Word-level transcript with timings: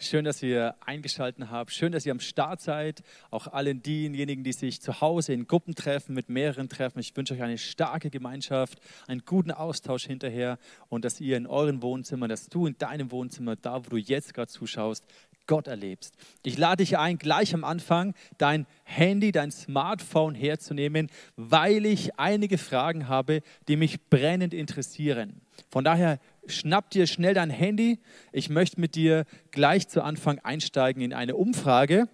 Schön, 0.00 0.24
dass 0.24 0.40
ihr 0.44 0.76
eingeschaltet 0.86 1.50
habt. 1.50 1.72
Schön, 1.72 1.90
dass 1.90 2.06
ihr 2.06 2.12
am 2.12 2.20
Start 2.20 2.60
seid. 2.60 3.02
Auch 3.32 3.48
allen 3.48 3.82
diejenigen, 3.82 4.44
die 4.44 4.52
sich 4.52 4.80
zu 4.80 5.00
Hause 5.00 5.32
in 5.32 5.48
Gruppen 5.48 5.74
treffen, 5.74 6.14
mit 6.14 6.28
mehreren 6.28 6.68
treffen. 6.68 7.00
Ich 7.00 7.16
wünsche 7.16 7.34
euch 7.34 7.42
eine 7.42 7.58
starke 7.58 8.08
Gemeinschaft, 8.08 8.78
einen 9.08 9.24
guten 9.26 9.50
Austausch 9.50 10.06
hinterher 10.06 10.58
und 10.88 11.04
dass 11.04 11.20
ihr 11.20 11.36
in 11.36 11.48
euren 11.48 11.82
Wohnzimmern, 11.82 12.28
dass 12.28 12.46
du 12.46 12.66
in 12.68 12.78
deinem 12.78 13.10
Wohnzimmer, 13.10 13.56
da 13.56 13.84
wo 13.84 13.90
du 13.90 13.96
jetzt 13.96 14.34
gerade 14.34 14.46
zuschaust, 14.46 15.04
Gott 15.48 15.66
erlebst. 15.66 16.14
Ich 16.44 16.58
lade 16.58 16.84
dich 16.84 16.96
ein, 16.96 17.18
gleich 17.18 17.52
am 17.52 17.64
Anfang 17.64 18.14
dein 18.36 18.66
Handy, 18.84 19.32
dein 19.32 19.50
Smartphone 19.50 20.36
herzunehmen, 20.36 21.10
weil 21.34 21.86
ich 21.86 22.16
einige 22.20 22.58
Fragen 22.58 23.08
habe, 23.08 23.42
die 23.66 23.76
mich 23.76 24.00
brennend 24.10 24.54
interessieren. 24.54 25.40
Von 25.70 25.82
daher 25.82 26.20
schnapp 26.50 26.90
dir 26.90 27.06
schnell 27.06 27.34
dein 27.34 27.50
Handy. 27.50 27.98
Ich 28.32 28.48
möchte 28.48 28.80
mit 28.80 28.94
dir 28.94 29.24
gleich 29.50 29.88
zu 29.88 30.02
Anfang 30.02 30.38
einsteigen 30.40 31.02
in 31.02 31.12
eine 31.12 31.36
Umfrage. 31.36 32.08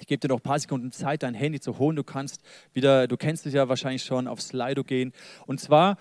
Ich 0.00 0.06
gebe 0.06 0.20
dir 0.20 0.28
noch 0.28 0.38
ein 0.38 0.42
paar 0.42 0.58
Sekunden 0.58 0.90
Zeit, 0.90 1.22
dein 1.22 1.34
Handy 1.34 1.60
zu 1.60 1.78
holen. 1.78 1.96
Du 1.96 2.04
kannst 2.04 2.40
wieder, 2.72 3.06
du 3.06 3.16
kennst 3.16 3.46
es 3.46 3.52
ja 3.52 3.68
wahrscheinlich 3.68 4.04
schon, 4.04 4.26
auf 4.26 4.40
Slido 4.40 4.84
gehen. 4.84 5.12
Und 5.46 5.60
zwar 5.60 5.98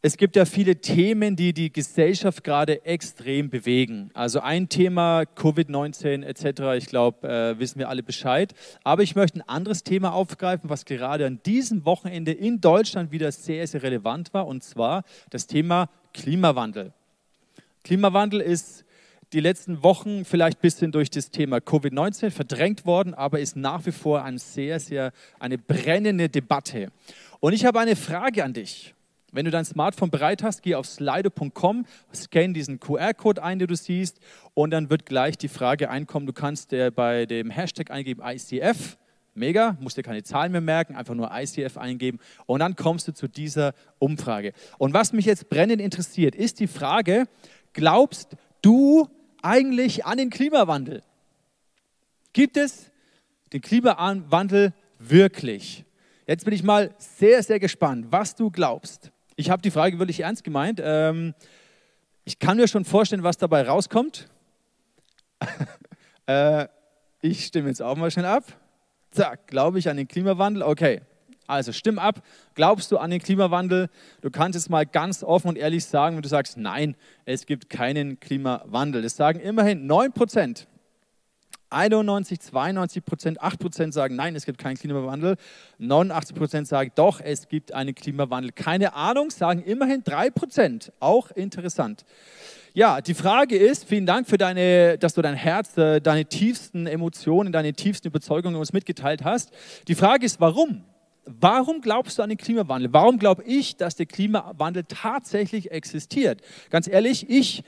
es 0.00 0.16
gibt 0.16 0.36
ja 0.36 0.44
viele 0.44 0.76
Themen, 0.76 1.34
die 1.34 1.52
die 1.52 1.72
Gesellschaft 1.72 2.44
gerade 2.44 2.84
extrem 2.84 3.50
bewegen. 3.50 4.10
Also 4.14 4.38
ein 4.38 4.68
Thema, 4.68 5.22
Covid-19 5.22 6.22
etc., 6.24 6.78
ich 6.78 6.86
glaube, 6.86 7.28
äh, 7.28 7.58
wissen 7.58 7.80
wir 7.80 7.88
alle 7.88 8.04
Bescheid. 8.04 8.54
Aber 8.84 9.02
ich 9.02 9.16
möchte 9.16 9.40
ein 9.40 9.48
anderes 9.48 9.82
Thema 9.82 10.12
aufgreifen, 10.12 10.70
was 10.70 10.84
gerade 10.84 11.26
an 11.26 11.40
diesem 11.44 11.84
Wochenende 11.84 12.30
in 12.30 12.60
Deutschland 12.60 13.10
wieder 13.10 13.32
sehr, 13.32 13.66
sehr 13.66 13.82
relevant 13.82 14.32
war, 14.32 14.46
und 14.46 14.62
zwar 14.62 15.02
das 15.30 15.48
Thema 15.48 15.90
Klimawandel. 16.18 16.92
Klimawandel 17.84 18.40
ist 18.40 18.84
die 19.32 19.40
letzten 19.40 19.84
Wochen 19.84 20.24
vielleicht 20.24 20.58
ein 20.58 20.62
bisschen 20.62 20.90
durch 20.90 21.10
das 21.10 21.30
Thema 21.30 21.58
Covid-19 21.58 22.30
verdrängt 22.30 22.86
worden, 22.86 23.14
aber 23.14 23.38
ist 23.38 23.54
nach 23.56 23.86
wie 23.86 23.92
vor 23.92 24.24
eine 24.24 24.38
sehr, 24.38 24.80
sehr 24.80 25.12
eine 25.38 25.58
brennende 25.58 26.28
Debatte. 26.28 26.90
Und 27.38 27.52
ich 27.52 27.64
habe 27.64 27.78
eine 27.78 27.94
Frage 27.94 28.42
an 28.42 28.52
dich. 28.52 28.94
Wenn 29.30 29.44
du 29.44 29.50
dein 29.52 29.64
Smartphone 29.64 30.10
bereit 30.10 30.42
hast, 30.42 30.62
geh 30.62 30.74
auf 30.74 30.86
slido.com, 30.86 31.86
scan 32.12 32.52
diesen 32.52 32.80
QR-Code 32.80 33.42
ein, 33.42 33.58
den 33.60 33.68
du 33.68 33.76
siehst, 33.76 34.18
und 34.54 34.70
dann 34.70 34.90
wird 34.90 35.06
gleich 35.06 35.38
die 35.38 35.48
Frage 35.48 35.88
einkommen. 35.88 36.26
Du 36.26 36.32
kannst 36.32 36.70
bei 36.96 37.26
dem 37.26 37.50
Hashtag 37.50 37.90
eingeben 37.90 38.22
ICF. 38.24 38.96
Mega, 39.38 39.76
musst 39.80 39.96
dir 39.96 40.02
keine 40.02 40.22
Zahlen 40.22 40.52
mehr 40.52 40.60
merken, 40.60 40.96
einfach 40.96 41.14
nur 41.14 41.30
ICF 41.32 41.76
eingeben 41.76 42.18
und 42.46 42.60
dann 42.60 42.76
kommst 42.76 43.08
du 43.08 43.12
zu 43.12 43.28
dieser 43.28 43.74
Umfrage. 43.98 44.52
Und 44.78 44.94
was 44.94 45.12
mich 45.12 45.24
jetzt 45.24 45.48
brennend 45.48 45.80
interessiert, 45.80 46.34
ist 46.34 46.60
die 46.60 46.66
Frage, 46.66 47.24
glaubst 47.72 48.36
du 48.62 49.08
eigentlich 49.42 50.04
an 50.04 50.18
den 50.18 50.30
Klimawandel? 50.30 51.02
Gibt 52.32 52.56
es 52.56 52.90
den 53.52 53.60
Klimawandel 53.60 54.72
wirklich? 54.98 55.84
Jetzt 56.26 56.44
bin 56.44 56.52
ich 56.52 56.62
mal 56.62 56.94
sehr, 56.98 57.42
sehr 57.42 57.58
gespannt, 57.58 58.08
was 58.10 58.34
du 58.34 58.50
glaubst. 58.50 59.10
Ich 59.36 59.50
habe 59.50 59.62
die 59.62 59.70
Frage 59.70 59.98
wirklich 59.98 60.20
ernst 60.20 60.44
gemeint. 60.44 60.80
Ähm, 60.82 61.34
ich 62.24 62.38
kann 62.38 62.58
mir 62.58 62.68
schon 62.68 62.84
vorstellen, 62.84 63.22
was 63.22 63.38
dabei 63.38 63.62
rauskommt. 63.62 64.28
äh, 66.26 66.66
ich 67.22 67.46
stimme 67.46 67.68
jetzt 67.68 67.80
auch 67.80 67.96
mal 67.96 68.10
schnell 68.10 68.26
ab. 68.26 68.44
Zack, 69.10 69.46
glaube 69.46 69.78
ich 69.78 69.88
an 69.88 69.96
den 69.96 70.08
Klimawandel? 70.08 70.62
Okay, 70.62 71.00
also 71.46 71.72
stimm 71.72 71.98
ab. 71.98 72.22
Glaubst 72.54 72.92
du 72.92 72.98
an 72.98 73.10
den 73.10 73.20
Klimawandel? 73.20 73.88
Du 74.20 74.30
kannst 74.30 74.56
es 74.56 74.68
mal 74.68 74.84
ganz 74.84 75.24
offen 75.24 75.48
und 75.48 75.56
ehrlich 75.56 75.84
sagen, 75.86 76.16
wenn 76.16 76.22
du 76.22 76.28
sagst, 76.28 76.58
nein, 76.58 76.94
es 77.24 77.46
gibt 77.46 77.70
keinen 77.70 78.20
Klimawandel. 78.20 79.02
Das 79.02 79.16
sagen 79.16 79.40
immerhin 79.40 79.86
9 79.86 80.12
Prozent. 80.12 80.68
91, 81.70 82.40
92 82.40 83.04
Prozent, 83.04 83.42
8 83.42 83.58
Prozent 83.58 83.94
sagen, 83.94 84.16
nein, 84.16 84.34
es 84.34 84.46
gibt 84.46 84.58
keinen 84.58 84.76
Klimawandel. 84.76 85.36
89 85.78 86.36
Prozent 86.36 86.68
sagen, 86.68 86.92
doch, 86.94 87.20
es 87.20 87.48
gibt 87.48 87.72
einen 87.72 87.94
Klimawandel. 87.94 88.52
Keine 88.52 88.94
Ahnung, 88.94 89.30
sagen 89.30 89.62
immerhin 89.62 90.02
3 90.04 90.30
Prozent. 90.30 90.92
Auch 91.00 91.30
interessant. 91.30 92.04
Ja, 92.78 93.00
die 93.00 93.14
Frage 93.14 93.56
ist, 93.56 93.86
vielen 93.86 94.06
Dank 94.06 94.28
für 94.28 94.38
deine, 94.38 94.98
dass 94.98 95.14
du 95.14 95.20
dein 95.20 95.34
Herz, 95.34 95.76
äh, 95.76 96.00
deine 96.00 96.26
tiefsten 96.26 96.86
Emotionen, 96.86 97.50
deine 97.50 97.72
tiefsten 97.72 98.06
Überzeugungen 98.06 98.54
uns 98.54 98.72
mitgeteilt 98.72 99.24
hast. 99.24 99.50
Die 99.88 99.96
Frage 99.96 100.24
ist, 100.24 100.40
warum? 100.40 100.84
Warum 101.24 101.80
glaubst 101.80 102.18
du 102.18 102.22
an 102.22 102.28
den 102.28 102.38
Klimawandel? 102.38 102.92
Warum 102.92 103.18
glaube 103.18 103.42
ich, 103.42 103.74
dass 103.74 103.96
der 103.96 104.06
Klimawandel 104.06 104.84
tatsächlich 104.84 105.72
existiert? 105.72 106.40
Ganz 106.70 106.86
ehrlich, 106.86 107.28
ich 107.28 107.64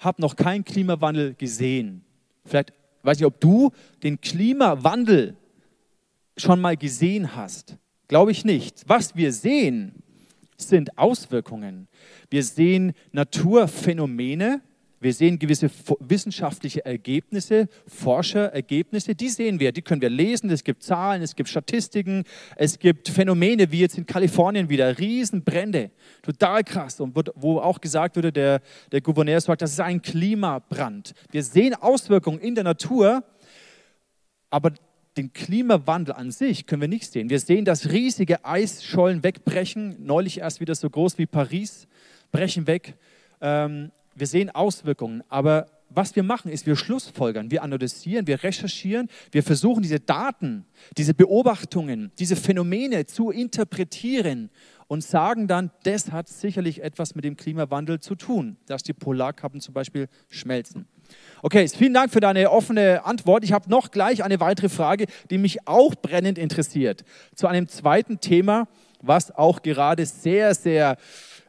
habe 0.00 0.20
noch 0.20 0.36
keinen 0.36 0.66
Klimawandel 0.66 1.32
gesehen. 1.32 2.04
Vielleicht 2.44 2.72
ich 2.72 3.04
weiß 3.06 3.20
nicht, 3.20 3.26
ob 3.26 3.40
du 3.40 3.70
den 4.02 4.20
Klimawandel 4.20 5.34
schon 6.36 6.60
mal 6.60 6.76
gesehen 6.76 7.34
hast. 7.34 7.78
Glaube 8.06 8.32
ich 8.32 8.44
nicht. 8.44 8.82
Was 8.86 9.16
wir 9.16 9.32
sehen, 9.32 10.02
sind 10.68 10.98
Auswirkungen. 10.98 11.88
Wir 12.30 12.42
sehen 12.42 12.92
Naturphänomene, 13.12 14.60
wir 15.02 15.12
sehen 15.12 15.36
gewisse 15.36 15.68
wissenschaftliche 15.98 16.84
Ergebnisse, 16.84 17.68
Forscherergebnisse, 17.88 19.16
die 19.16 19.30
sehen 19.30 19.58
wir, 19.58 19.72
die 19.72 19.82
können 19.82 20.00
wir 20.00 20.08
lesen. 20.08 20.48
Es 20.48 20.62
gibt 20.62 20.84
Zahlen, 20.84 21.22
es 21.22 21.34
gibt 21.34 21.48
Statistiken, 21.48 22.22
es 22.54 22.78
gibt 22.78 23.08
Phänomene 23.08 23.72
wie 23.72 23.80
jetzt 23.80 23.98
in 23.98 24.06
Kalifornien 24.06 24.68
wieder, 24.68 24.96
Riesenbrände, 24.96 25.90
total 26.22 26.62
krass. 26.62 27.00
Und 27.00 27.16
wo 27.34 27.58
auch 27.58 27.80
gesagt 27.80 28.14
wurde, 28.14 28.30
der, 28.30 28.60
der 28.92 29.00
Gouverneur 29.00 29.40
sagt, 29.40 29.62
das 29.62 29.72
ist 29.72 29.80
ein 29.80 30.00
Klimabrand. 30.00 31.14
Wir 31.32 31.42
sehen 31.42 31.74
Auswirkungen 31.74 32.38
in 32.38 32.54
der 32.54 32.62
Natur, 32.62 33.24
aber 34.50 34.72
den 35.16 35.32
Klimawandel 35.32 36.14
an 36.14 36.30
sich 36.30 36.66
können 36.66 36.80
wir 36.80 36.88
nicht 36.88 37.10
sehen. 37.10 37.28
Wir 37.28 37.40
sehen, 37.40 37.64
dass 37.64 37.90
riesige 37.90 38.44
Eisschollen 38.44 39.22
wegbrechen, 39.22 39.96
neulich 40.04 40.38
erst 40.38 40.60
wieder 40.60 40.74
so 40.74 40.88
groß 40.88 41.18
wie 41.18 41.26
Paris, 41.26 41.86
brechen 42.30 42.66
weg. 42.66 42.94
Ähm, 43.40 43.90
wir 44.14 44.26
sehen 44.26 44.50
Auswirkungen, 44.50 45.22
aber 45.28 45.66
was 45.94 46.16
wir 46.16 46.22
machen, 46.22 46.50
ist, 46.50 46.66
wir 46.66 46.76
schlussfolgern, 46.76 47.50
wir 47.50 47.62
analysieren, 47.62 48.26
wir 48.26 48.42
recherchieren, 48.42 49.08
wir 49.30 49.42
versuchen 49.42 49.82
diese 49.82 50.00
Daten, 50.00 50.64
diese 50.96 51.12
Beobachtungen, 51.12 52.10
diese 52.18 52.36
Phänomene 52.36 53.04
zu 53.06 53.30
interpretieren 53.30 54.50
und 54.88 55.02
sagen 55.04 55.48
dann, 55.48 55.70
das 55.84 56.10
hat 56.10 56.28
sicherlich 56.28 56.82
etwas 56.82 57.14
mit 57.14 57.24
dem 57.24 57.36
Klimawandel 57.36 58.00
zu 58.00 58.14
tun, 58.14 58.56
dass 58.66 58.82
die 58.82 58.92
Polarkappen 58.92 59.60
zum 59.60 59.74
Beispiel 59.74 60.08
schmelzen. 60.28 60.86
Okay, 61.42 61.66
vielen 61.68 61.94
Dank 61.94 62.12
für 62.12 62.20
deine 62.20 62.50
offene 62.50 63.04
Antwort. 63.04 63.42
Ich 63.42 63.52
habe 63.52 63.68
noch 63.68 63.90
gleich 63.90 64.22
eine 64.22 64.38
weitere 64.38 64.68
Frage, 64.68 65.06
die 65.30 65.38
mich 65.38 65.66
auch 65.66 65.94
brennend 65.94 66.38
interessiert. 66.38 67.04
Zu 67.34 67.48
einem 67.48 67.68
zweiten 67.68 68.20
Thema, 68.20 68.68
was 69.00 69.34
auch 69.34 69.62
gerade 69.62 70.06
sehr, 70.06 70.54
sehr 70.54 70.96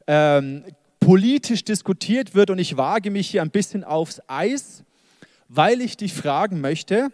ähm, 0.08 0.64
politisch 1.00 1.64
diskutiert 1.64 2.34
wird 2.34 2.50
und 2.50 2.60
ich 2.60 2.78
wage 2.78 3.12
mich 3.12 3.30
hier 3.30 3.42
ein 3.42 3.52
bisschen 3.52 3.84
aufs 3.84 4.22
Eis, 4.28 4.84
weil 5.48 5.82
ich 5.82 5.98
dich 5.98 6.14
fragen 6.14 6.62
möchte, 6.62 7.10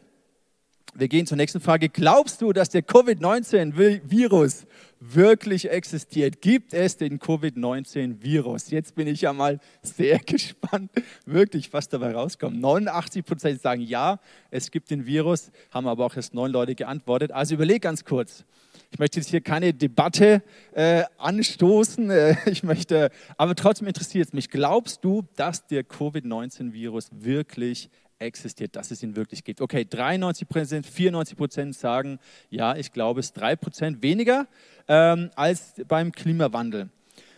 wir 0.94 1.08
gehen 1.08 1.28
zur 1.28 1.38
nächsten 1.38 1.60
Frage. 1.60 1.90
Glaubst 1.90 2.42
du, 2.42 2.52
dass 2.54 2.70
der 2.70 2.81
Covid-19-Virus 2.81 4.66
wirklich 5.00 5.70
existiert? 5.70 6.42
Gibt 6.42 6.74
es 6.74 6.98
den 6.98 7.20
Covid-19-Virus? 7.20 8.70
Jetzt 8.72 8.96
bin 8.96 9.08
ich 9.08 9.22
ja 9.22 9.34
mal 9.34 9.60
sehr 9.82 10.20
gespannt, 10.26 10.92
wirklich, 11.26 11.72
was 11.74 11.90
dabei 11.90 12.14
rauskommt. 12.14 12.60
89 12.60 13.26
Prozent 13.26 13.62
sagen 13.62 13.82
ja, 13.82 14.20
es 14.51 14.72
gibt 14.72 14.92
den 14.92 15.06
Virus, 15.06 15.51
haben 15.72 15.88
aber 15.88 16.06
auch 16.06 16.16
erst 16.16 16.34
neun 16.34 16.51
Leute 16.51 16.75
geantwortet. 16.75 17.31
Also 17.31 17.56
überleg 17.56 17.81
ganz 17.81 18.04
kurz. 18.04 18.46
Ich 18.92 19.00
möchte 19.00 19.19
jetzt 19.19 19.30
hier 19.30 19.42
keine 19.42 19.74
Debatte 19.74 20.42
äh, 20.74 21.04
anstoßen. 21.18 22.10
Äh, 22.10 22.36
ich 22.50 22.63
möchte, 22.63 23.12
aber 23.38 23.56
trotzdem 23.56 23.88
interessiert 23.88 24.28
es 24.28 24.34
mich. 24.34 24.50
Glaubst 24.50 25.04
du, 25.04 25.24
dass 25.36 25.68
der 25.68 25.84
Covid-19-Virus 25.84 27.10
wirklich 27.12 27.90
existiert, 28.19 28.75
dass 28.75 28.92
es 28.92 29.01
ihn 29.01 29.16
wirklich 29.16 29.44
gibt? 29.44 29.62
Okay, 29.62 29.86
93 29.86 30.48
Prozent, 30.48 30.86
94 30.86 31.38
Prozent 31.38 31.75
sagen, 31.75 32.19
ja, 32.50 32.75
ich 32.75 32.92
glaube 32.92 33.19
es, 33.21 33.33
3 33.33 33.56
Prozent 33.56 34.04
weniger 34.04 34.48
ähm, 34.88 35.31
als 35.36 35.74
beim 35.88 36.12
Klimawandel. 36.12 36.89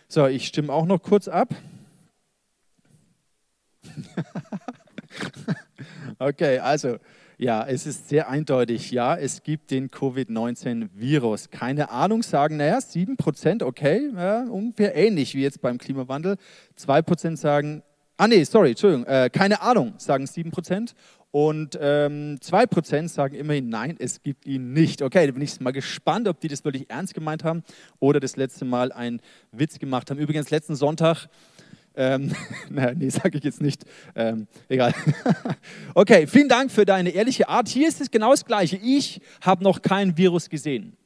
So, 0.08 0.26
ich 0.26 0.46
stimme 0.46 0.72
auch 0.72 0.84
noch 0.84 1.02
kurz 1.02 1.28
ab. 1.28 1.54
okay, 6.18 6.58
also 6.58 6.98
ja, 7.38 7.66
es 7.66 7.86
ist 7.86 8.08
sehr 8.08 8.28
eindeutig. 8.28 8.92
Ja, 8.92 9.16
es 9.16 9.42
gibt 9.42 9.72
den 9.72 9.90
Covid-19-Virus. 9.90 11.50
Keine 11.50 11.90
Ahnung, 11.90 12.22
sagen, 12.22 12.58
naja, 12.58 12.80
7 12.80 13.16
Prozent, 13.16 13.64
okay, 13.64 14.12
ja, 14.14 14.44
ungefähr 14.44 14.94
ähnlich 14.94 15.34
wie 15.34 15.42
jetzt 15.42 15.60
beim 15.60 15.78
Klimawandel. 15.78 16.36
2 16.76 17.02
Prozent 17.02 17.38
sagen, 17.38 17.82
ah 18.22 18.28
nee, 18.28 18.44
sorry, 18.44 18.70
Entschuldigung, 18.70 19.04
äh, 19.06 19.28
keine 19.30 19.60
Ahnung, 19.62 19.94
sagen 19.98 20.28
7 20.28 20.52
Prozent. 20.52 20.94
Und 21.32 21.76
ähm, 21.80 22.40
2 22.40 22.66
Prozent 22.66 23.10
sagen 23.10 23.34
immerhin, 23.34 23.68
nein, 23.68 23.96
es 23.98 24.22
gibt 24.22 24.46
ihn 24.46 24.72
nicht. 24.72 25.02
Okay, 25.02 25.26
da 25.26 25.32
bin 25.32 25.42
ich 25.42 25.58
mal 25.60 25.72
gespannt, 25.72 26.28
ob 26.28 26.38
die 26.38 26.46
das 26.46 26.64
wirklich 26.64 26.88
ernst 26.88 27.14
gemeint 27.14 27.42
haben 27.42 27.64
oder 27.98 28.20
das 28.20 28.36
letzte 28.36 28.64
Mal 28.64 28.92
einen 28.92 29.20
Witz 29.50 29.80
gemacht 29.80 30.08
haben. 30.08 30.18
Übrigens, 30.18 30.50
letzten 30.50 30.76
Sonntag 30.76 31.26
Ähm, 31.94 32.32
naja, 32.70 32.94
nee, 32.94 33.08
sage 33.08 33.36
ich 33.38 33.44
jetzt 33.44 33.60
nicht. 33.60 33.84
Ähm, 34.14 34.46
egal. 34.68 34.94
okay, 35.94 36.26
vielen 36.28 36.48
Dank 36.48 36.70
für 36.70 36.86
deine 36.86 37.10
ehrliche 37.10 37.48
Art. 37.48 37.68
Hier 37.68 37.88
ist 37.88 38.00
es 38.00 38.10
genau 38.10 38.30
das 38.30 38.46
Gleiche. 38.46 38.76
Ich 38.76 39.20
habe 39.40 39.64
noch 39.64 39.82
kein 39.82 40.16
Virus 40.16 40.48
gesehen. 40.48 40.96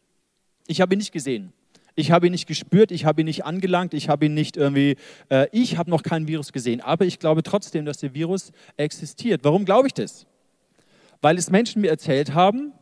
Ich 0.69 0.81
habe 0.81 0.95
ihn 0.95 0.99
nicht 0.99 1.13
gesehen. 1.13 1.53
Ich 1.99 2.11
habe 2.11 2.27
ihn 2.27 2.33
nicht 2.33 2.47
gespürt, 2.47 2.93
ich 2.93 3.07
habe 3.07 3.23
ihn 3.23 3.25
nicht 3.25 3.47
angelangt, 3.47 3.95
ich 3.95 4.11
habe 4.11 4.27
ihn 4.27 4.35
nicht 4.35 4.59
irgendwie, 4.59 4.97
äh, 5.31 5.49
ich 5.51 5.79
habe 5.79 5.91
noch 5.91 6.03
kein 6.03 6.29
Virus 6.29 6.53
gesehen. 6.53 6.83
Aber 6.83 7.07
ich 7.07 7.19
glaube 7.19 7.43
trotzdem, 7.43 7.87
dass 7.87 7.99
der 7.99 8.15
Virus 8.15 8.53
existiert. 8.77 9.43
Warum 9.45 9.65
glaube 9.65 9.89
ich 9.89 9.95
das? 9.95 10.27
Weil 11.23 11.39
es 11.39 11.51
Menschen 11.51 11.81
mir 11.81 11.89
erzählt 11.89 12.35
haben, 12.35 12.73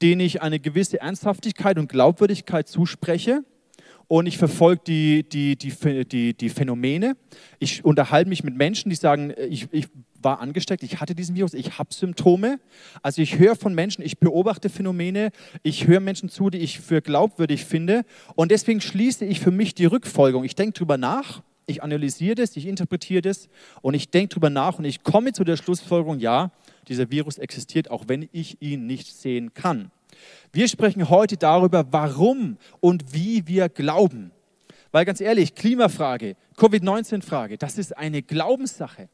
denen 0.00 0.20
ich 0.20 0.40
eine 0.40 0.60
gewisse 0.60 1.00
Ernsthaftigkeit 1.00 1.78
und 1.78 1.88
Glaubwürdigkeit 1.88 2.68
zuspreche 2.68 3.44
und 4.08 4.26
ich 4.26 4.38
verfolge 4.38 4.82
die, 4.86 5.28
die, 5.28 5.56
die, 5.56 6.04
die, 6.04 6.34
die 6.34 6.48
Phänomene. 6.48 7.16
Ich 7.58 7.84
unterhalte 7.84 8.28
mich 8.28 8.44
mit 8.44 8.56
Menschen, 8.56 8.90
die 8.90 8.96
sagen, 8.96 9.32
ich, 9.48 9.68
ich 9.72 9.88
war 10.22 10.40
angesteckt, 10.40 10.82
ich 10.82 11.00
hatte 11.00 11.14
diesen 11.14 11.36
Virus, 11.36 11.54
ich 11.54 11.78
habe 11.78 11.92
Symptome. 11.92 12.58
Also 13.02 13.22
ich 13.22 13.38
höre 13.38 13.56
von 13.56 13.74
Menschen, 13.74 14.02
ich 14.02 14.18
beobachte 14.18 14.68
Phänomene, 14.68 15.30
ich 15.62 15.86
höre 15.86 16.00
Menschen 16.00 16.28
zu, 16.28 16.50
die 16.50 16.58
ich 16.58 16.80
für 16.80 17.02
glaubwürdig 17.02 17.64
finde. 17.64 18.04
Und 18.34 18.50
deswegen 18.50 18.80
schließe 18.80 19.24
ich 19.24 19.40
für 19.40 19.50
mich 19.50 19.74
die 19.74 19.84
Rückfolgerung. 19.84 20.44
Ich 20.44 20.54
denke 20.54 20.72
darüber 20.72 20.96
nach, 20.96 21.42
ich 21.66 21.82
analysiere 21.82 22.34
das, 22.34 22.56
ich 22.56 22.66
interpretiere 22.66 23.22
das 23.22 23.48
und 23.80 23.94
ich 23.94 24.10
denke 24.10 24.30
darüber 24.30 24.50
nach 24.50 24.78
und 24.78 24.84
ich 24.84 25.02
komme 25.02 25.32
zu 25.32 25.44
der 25.44 25.56
Schlussfolgerung, 25.56 26.18
ja, 26.18 26.50
dieser 26.88 27.10
Virus 27.10 27.38
existiert, 27.38 27.90
auch 27.90 28.04
wenn 28.08 28.28
ich 28.32 28.60
ihn 28.60 28.86
nicht 28.86 29.14
sehen 29.14 29.54
kann. 29.54 29.90
Wir 30.52 30.68
sprechen 30.68 31.08
heute 31.08 31.36
darüber, 31.36 31.92
warum 31.92 32.58
und 32.80 33.12
wie 33.12 33.46
wir 33.46 33.68
glauben. 33.68 34.30
Weil 34.92 35.04
ganz 35.04 35.20
ehrlich, 35.20 35.54
Klimafrage, 35.54 36.36
Covid-19-Frage, 36.56 37.58
das 37.58 37.78
ist 37.78 37.96
eine 37.96 38.22
Glaubenssache. 38.22 39.08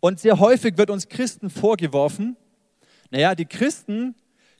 Und 0.00 0.20
sehr 0.20 0.38
häufig 0.38 0.76
wird 0.76 0.90
uns 0.90 1.08
Christen 1.08 1.48
vorgeworfen, 1.48 2.36
naja, 3.10 3.34
die 3.34 3.46
Christen, 3.46 4.14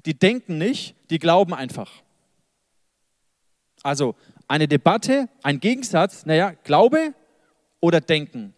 die 0.06 0.18
denken 0.18 0.56
nicht, 0.56 0.94
die 1.10 1.18
glauben 1.18 1.52
einfach. 1.52 1.92
Also 3.82 4.14
eine 4.48 4.66
Debatte, 4.66 5.28
ein 5.42 5.60
Gegensatz, 5.60 6.26
naja, 6.26 6.54
Glaube 6.64 7.14
oder 7.80 8.00
Denken. 8.00 8.54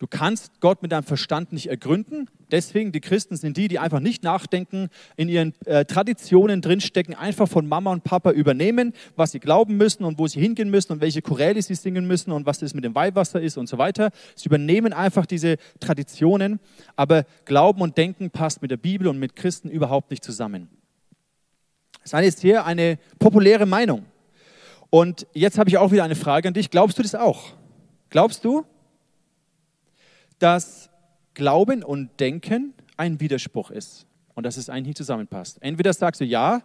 Du 0.00 0.06
kannst 0.06 0.60
Gott 0.60 0.80
mit 0.80 0.92
deinem 0.92 1.04
Verstand 1.04 1.52
nicht 1.52 1.68
ergründen. 1.68 2.30
Deswegen, 2.50 2.90
die 2.90 3.02
Christen 3.02 3.36
sind 3.36 3.58
die, 3.58 3.68
die 3.68 3.78
einfach 3.78 4.00
nicht 4.00 4.22
nachdenken, 4.22 4.88
in 5.18 5.28
ihren 5.28 5.52
äh, 5.66 5.84
Traditionen 5.84 6.62
drinstecken, 6.62 7.14
einfach 7.14 7.46
von 7.46 7.68
Mama 7.68 7.92
und 7.92 8.02
Papa 8.02 8.30
übernehmen, 8.30 8.94
was 9.16 9.32
sie 9.32 9.40
glauben 9.40 9.76
müssen 9.76 10.04
und 10.04 10.18
wo 10.18 10.26
sie 10.26 10.40
hingehen 10.40 10.70
müssen 10.70 10.94
und 10.94 11.02
welche 11.02 11.20
Choräle 11.20 11.60
sie 11.60 11.74
singen 11.74 12.06
müssen 12.06 12.32
und 12.32 12.46
was 12.46 12.58
das 12.60 12.72
mit 12.72 12.82
dem 12.82 12.94
Weihwasser 12.94 13.42
ist 13.42 13.58
und 13.58 13.68
so 13.68 13.76
weiter. 13.76 14.10
Sie 14.34 14.46
übernehmen 14.46 14.94
einfach 14.94 15.26
diese 15.26 15.58
Traditionen, 15.80 16.60
aber 16.96 17.26
Glauben 17.44 17.82
und 17.82 17.98
Denken 17.98 18.30
passt 18.30 18.62
mit 18.62 18.70
der 18.70 18.78
Bibel 18.78 19.06
und 19.06 19.18
mit 19.18 19.36
Christen 19.36 19.68
überhaupt 19.68 20.10
nicht 20.10 20.24
zusammen. 20.24 20.70
Das 22.10 22.14
ist 22.24 22.40
hier 22.40 22.64
eine 22.64 22.98
populäre 23.18 23.66
Meinung. 23.66 24.06
Und 24.88 25.26
jetzt 25.34 25.58
habe 25.58 25.68
ich 25.68 25.76
auch 25.76 25.92
wieder 25.92 26.04
eine 26.04 26.16
Frage 26.16 26.48
an 26.48 26.54
dich. 26.54 26.70
Glaubst 26.70 26.98
du 26.98 27.02
das 27.02 27.14
auch? 27.14 27.52
Glaubst 28.08 28.46
du, 28.46 28.64
dass 30.40 30.90
Glauben 31.34 31.84
und 31.84 32.18
Denken 32.18 32.74
ein 32.96 33.20
Widerspruch 33.20 33.70
ist 33.70 34.06
und 34.34 34.44
dass 34.44 34.56
es 34.56 34.68
eigentlich 34.68 34.88
nicht 34.88 34.98
zusammenpasst. 34.98 35.58
Entweder 35.60 35.92
sagst 35.92 36.20
du 36.20 36.24
ja, 36.24 36.62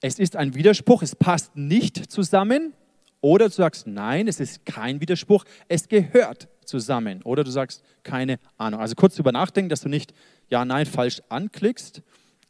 es 0.00 0.18
ist 0.18 0.36
ein 0.36 0.54
Widerspruch, 0.54 1.02
es 1.02 1.14
passt 1.14 1.56
nicht 1.56 2.10
zusammen, 2.10 2.72
oder 3.20 3.48
du 3.48 3.54
sagst 3.54 3.86
nein, 3.86 4.28
es 4.28 4.40
ist 4.40 4.64
kein 4.64 5.00
Widerspruch, 5.00 5.44
es 5.68 5.88
gehört 5.88 6.48
zusammen. 6.64 7.22
Oder 7.22 7.44
du 7.44 7.50
sagst 7.50 7.82
keine 8.02 8.38
Ahnung. 8.56 8.80
Also 8.80 8.94
kurz 8.94 9.14
darüber 9.14 9.32
nachdenken, 9.32 9.68
dass 9.68 9.82
du 9.82 9.88
nicht 9.88 10.14
ja, 10.48 10.64
nein, 10.64 10.86
falsch 10.86 11.20
anklickst. 11.28 12.02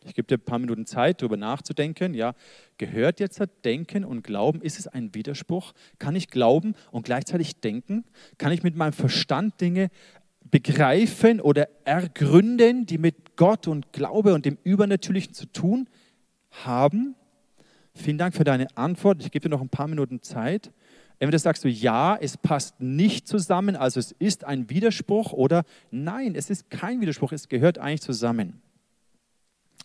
Ich 0.05 0.15
gebe 0.15 0.27
dir 0.27 0.37
ein 0.37 0.45
paar 0.45 0.59
Minuten 0.59 0.87
Zeit, 0.87 1.21
darüber 1.21 1.37
nachzudenken. 1.37 2.15
Ja, 2.15 2.35
gehört 2.79 3.21
jetzt 3.21 3.41
Denken 3.65 4.05
und 4.05 4.23
Glauben? 4.23 4.63
Ist 4.63 4.79
es 4.79 4.89
ein 4.89 5.15
Widerspruch? 5.15 5.73
Kann 5.99 6.17
ich 6.17 6.29
glauben 6.29 6.75
und 6.91 7.05
gleichzeitig 7.05 7.61
denken? 7.61 8.05
Kann 8.39 8.53
ich 8.53 8.63
mit 8.63 8.77
meinem 8.77 8.95
Verstand 8.95 9.61
Dinge 9.61 9.91
begreifen 10.51 11.41
oder 11.41 11.69
ergründen, 11.85 12.87
die 12.87 12.99
mit 12.99 13.37
Gott 13.37 13.69
und 13.69 13.93
Glaube 13.93 14.33
und 14.33 14.47
dem 14.47 14.57
Übernatürlichen 14.65 15.35
zu 15.35 15.47
tun 15.47 15.89
haben? 16.51 17.15
Vielen 17.95 18.19
Dank 18.19 18.35
für 18.35 18.45
deine 18.45 18.75
Antwort. 18.77 19.23
Ich 19.23 19.31
gebe 19.31 19.49
dir 19.49 19.51
noch 19.51 19.61
ein 19.61 19.69
paar 19.69 19.89
Minuten 19.89 20.23
Zeit. 20.23 20.73
Entweder 21.19 21.39
sagst 21.39 21.65
du 21.65 21.69
ja, 21.69 22.17
es 22.17 22.39
passt 22.39 22.81
nicht 22.81 23.29
zusammen, 23.29 23.77
also 23.77 24.01
es 24.01 24.13
ist 24.13 24.45
ein 24.45 24.71
Widerspruch, 24.71 25.35
oder 25.35 25.65
nein, 25.91 26.35
es 26.35 26.49
ist 26.49 26.71
kein 26.71 27.03
Widerspruch, 27.03 27.33
es 27.33 27.51
gehört 27.51 27.77
eigentlich 27.77 28.01
zusammen. 28.01 28.63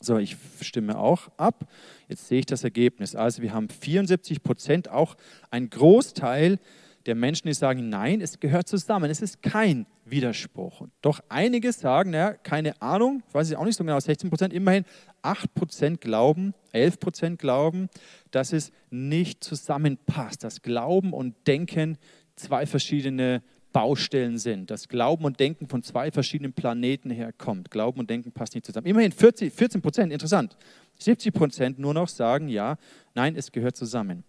So, 0.01 0.17
ich 0.17 0.35
stimme 0.61 0.97
auch 0.97 1.29
ab. 1.37 1.67
Jetzt 2.07 2.27
sehe 2.27 2.39
ich 2.39 2.45
das 2.45 2.63
Ergebnis. 2.63 3.15
Also 3.15 3.41
wir 3.41 3.53
haben 3.53 3.69
74 3.69 4.43
Prozent, 4.43 4.89
auch 4.89 5.15
ein 5.51 5.69
Großteil 5.69 6.59
der 7.05 7.15
Menschen, 7.15 7.47
die 7.47 7.53
sagen, 7.53 7.89
nein, 7.89 8.19
es 8.19 8.39
gehört 8.39 8.67
zusammen, 8.67 9.09
es 9.11 9.21
ist 9.21 9.41
kein 9.41 9.85
Widerspruch. 10.05 10.87
Doch 11.01 11.19
einige 11.29 11.71
sagen, 11.71 12.11
naja, 12.11 12.33
keine 12.33 12.81
Ahnung, 12.81 13.23
ich 13.27 13.33
weiß 13.33 13.47
es 13.47 13.55
auch 13.55 13.65
nicht 13.65 13.77
so 13.77 13.83
genau, 13.83 13.99
16 13.99 14.29
Prozent, 14.29 14.53
immerhin 14.53 14.85
8 15.21 15.53
Prozent 15.53 16.01
glauben, 16.01 16.53
11 16.71 16.99
Prozent 16.99 17.39
glauben, 17.39 17.89
dass 18.31 18.53
es 18.53 18.71
nicht 18.89 19.43
zusammenpasst, 19.43 20.43
dass 20.43 20.61
Glauben 20.61 21.13
und 21.13 21.35
Denken 21.47 21.97
zwei 22.35 22.65
verschiedene 22.65 23.43
Baustellen 23.75 24.37
sind, 24.37 24.71
dass 24.71 24.87
Glauben 24.87 25.25
und 25.25 25.37
Denken 25.37 25.67
von 25.67 25.83
zwei 25.83 26.09
verschiedenen 26.09 26.53
Planeten 26.53 27.09
herkommt. 27.09 27.69
Glauben 27.69 27.99
und 27.99 28.09
Denken 28.09 28.31
passt 28.31 28.55
nicht 28.55 28.65
zusammen. 28.65 28.87
Immerhin 28.87 29.11
40, 29.11 29.51
14 29.51 29.81
Prozent, 29.81 30.13
interessant. 30.13 30.55
70 30.99 31.33
Prozent 31.33 31.77
nur 31.77 31.93
noch 31.93 32.07
sagen 32.07 32.47
ja, 32.47 32.77
nein, 33.15 33.35
es 33.35 33.51
gehört 33.51 33.75
zusammen. 33.75 34.23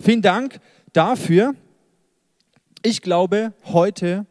Vielen 0.00 0.22
Dank 0.22 0.60
dafür. 0.92 1.56
Ich 2.84 3.02
glaube 3.02 3.52
heute, 3.64 4.26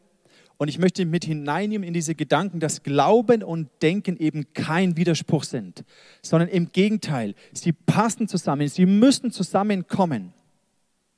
und 0.55 0.69
ich 0.69 0.79
möchte 0.79 1.03
mit 1.03 1.25
hineinnehmen 1.25 1.85
in 1.85 1.93
diese 1.93 2.15
Gedanken, 2.15 2.61
dass 2.61 2.83
Glauben 2.83 3.43
und 3.43 3.67
Denken 3.81 4.15
eben 4.15 4.53
kein 4.53 4.95
Widerspruch 4.95 5.43
sind, 5.43 5.83
sondern 6.21 6.47
im 6.47 6.71
Gegenteil, 6.71 7.35
sie 7.51 7.73
passen 7.73 8.29
zusammen, 8.29 8.69
sie 8.69 8.85
müssen 8.85 9.29
zusammenkommen. 9.29 10.33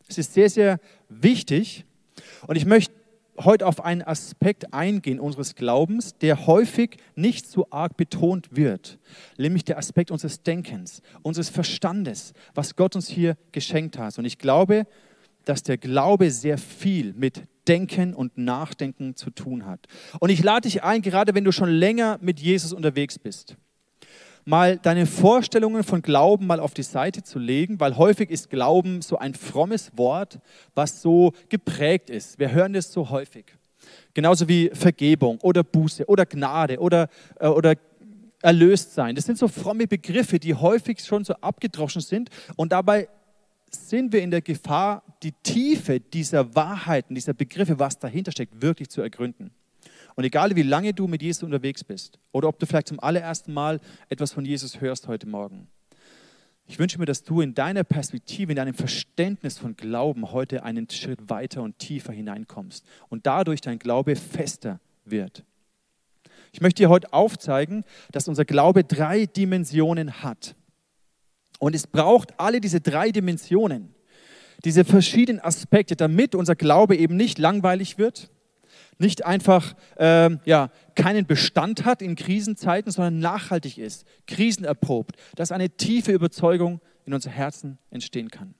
Es 0.08 0.17
ist 0.17 0.34
sehr, 0.34 0.50
sehr 0.50 0.79
wichtig. 1.10 1.86
Und 2.48 2.55
ich 2.55 2.65
möchte 2.65 3.04
heute 3.38 3.68
auf 3.68 3.84
einen 3.84 4.01
Aspekt 4.01 4.74
eingehen 4.74 5.20
unseres 5.20 5.56
Glaubens, 5.56 6.18
der 6.18 6.48
häufig 6.48 6.98
nicht 7.15 7.48
so 7.48 7.68
arg 7.70 7.98
betont 7.98 8.56
wird, 8.56 9.00
nämlich 9.38 9.65
der 9.65 9.77
Aspekt 9.77 10.12
unseres 10.12 10.44
Denkens, 10.44 11.01
unseres 11.22 11.50
Verstandes, 11.50 12.34
was 12.54 12.75
Gott 12.75 12.96
uns 12.96 13.08
hier 13.08 13.38
geschenkt 13.51 13.98
hat. 13.98 14.18
Und 14.18 14.25
ich 14.25 14.38
glaube, 14.38 14.88
dass 15.46 15.63
der 15.63 15.77
Glaube 15.77 16.32
sehr 16.32 16.58
viel 16.58 17.13
mit 17.13 17.44
Denken 17.68 18.13
und 18.13 18.38
Nachdenken 18.38 19.15
zu 19.15 19.30
tun 19.32 19.65
hat. 19.65 19.88
Und 20.20 20.30
ich 20.30 20.44
lade 20.44 20.68
dich 20.68 20.84
ein, 20.84 21.01
gerade 21.01 21.34
wenn 21.34 21.44
du 21.44 21.51
schon 21.51 21.70
länger 21.70 22.20
mit 22.22 22.39
Jesus 22.39 22.74
unterwegs 22.74 23.18
bist, 23.18 23.56
mal 24.46 24.78
deine 24.78 25.08
Vorstellungen 25.08 25.84
von 25.84 26.02
Glauben 26.02 26.48
mal 26.48 26.60
auf 26.60 26.74
die 26.74 26.84
Seite 26.84 27.24
zu 27.24 27.40
legen, 27.40 27.80
weil 27.80 27.98
häufig 27.98 28.30
ist 28.30 28.50
Glauben 28.50 29.02
so 29.02 29.18
ein 29.18 29.34
frommes 29.34 29.92
Wort, 29.98 30.40
was 30.75 31.02
so 31.02 31.34
geprägt 31.50 32.10
ist. 32.10 32.40
Wir 32.40 32.52
hören 32.52 32.74
das 32.74 32.94
so 32.94 33.10
häufig. 33.10 33.46
Genauso 34.14 34.48
wie 34.48 34.70
Vergebung 34.74 35.40
oder 35.42 35.64
Buße 35.64 36.06
oder 36.06 36.25
Gnade 36.25 36.80
oder, 36.80 37.10
äh, 37.40 37.48
oder 37.48 37.75
erlöst 38.42 38.94
sein. 38.94 39.16
Das 39.16 39.25
sind 39.25 39.38
so 39.38 39.48
fromme 39.48 39.88
Begriffe, 39.88 40.40
die 40.40 40.54
häufig 40.54 41.00
schon 41.00 41.24
so 41.24 41.34
abgedroschen 41.36 42.02
sind 42.02 42.30
und 42.56 42.72
dabei 42.72 43.10
sind 43.72 44.14
wir 44.14 44.22
in 44.22 44.32
der 44.32 44.42
Gefahr, 44.42 45.04
die 45.22 45.34
Tiefe 45.44 46.00
dieser 46.00 46.56
Wahrheiten, 46.56 47.16
dieser 47.16 47.34
Begriffe, 47.34 47.78
was 47.80 48.00
dahinter 48.00 48.32
steckt, 48.32 48.62
wirklich 48.62 48.90
zu 48.90 49.02
ergründen. 49.02 49.52
Und 50.15 50.24
egal 50.24 50.55
wie 50.55 50.63
lange 50.63 50.93
du 50.93 51.07
mit 51.07 51.22
Jesus 51.22 51.43
unterwegs 51.43 51.84
bist 51.84 52.19
oder 52.31 52.48
ob 52.48 52.60
du 52.60 52.65
vielleicht 52.65 52.88
zum 52.88 53.00
allerersten 53.00 53.53
Mal 53.53 53.79
etwas 54.10 54.31
von 54.31 54.45
Jesus 54.45 54.79
hörst 54.79 55.07
heute 55.07 55.27
Morgen, 55.27 55.67
ich 56.67 56.79
wünsche 56.79 56.98
mir, 56.98 57.05
dass 57.05 57.24
du 57.24 57.41
in 57.41 57.53
deiner 57.53 57.84
Perspektive, 57.84 58.51
in 58.51 58.55
deinem 58.55 58.74
Verständnis 58.74 59.57
von 59.57 59.75
Glauben 59.75 60.31
heute 60.31 60.63
einen 60.63 60.89
Schritt 60.89 61.29
weiter 61.29 61.62
und 61.62 61.77
tiefer 61.77 62.12
hineinkommst 62.12 62.86
und 63.10 63.27
dadurch 63.27 63.62
dein 63.62 63.77
Glaube 63.77 64.15
fester 64.15 64.79
wird. 65.03 65.43
Ich 66.51 66.62
möchte 66.62 66.81
dir 66.81 66.89
heute 66.89 67.13
aufzeigen, 67.13 67.84
dass 68.12 68.27
unser 68.27 68.45
Glaube 68.45 68.84
drei 68.84 69.25
Dimensionen 69.25 70.24
hat. 70.24 70.55
Und 71.60 71.75
es 71.75 71.86
braucht 71.86 72.39
alle 72.39 72.62
diese 72.62 72.81
drei 72.81 73.12
Dimensionen, 73.12 73.93
diese 74.63 74.86
verschiedenen 74.86 75.41
Aspekte, 75.41 75.95
damit 75.95 76.34
unser 76.34 76.55
Glaube 76.55 76.95
eben 76.95 77.15
nicht 77.15 77.38
langweilig 77.38 77.98
wird, 77.98 78.31
nicht 78.98 79.25
einfach 79.25 79.75
ähm, 79.98 80.40
ja, 80.46 80.70
keinen 80.96 81.25
Bestand 81.25 81.86
hat 81.86 82.02
in 82.02 82.16
Krisenzeiten, 82.16 82.92
sondern 82.92 83.20
nachhaltig 83.20 83.78
ist, 83.78 84.06
krisenerprobt, 84.28 85.16
dass 85.36 85.52
eine 85.52 85.70
tiefe 85.70 86.12
Überzeugung 86.12 86.80
in 87.06 87.14
unser 87.14 87.30
Herzen 87.30 87.78
entstehen 87.90 88.30
kann. 88.30 88.56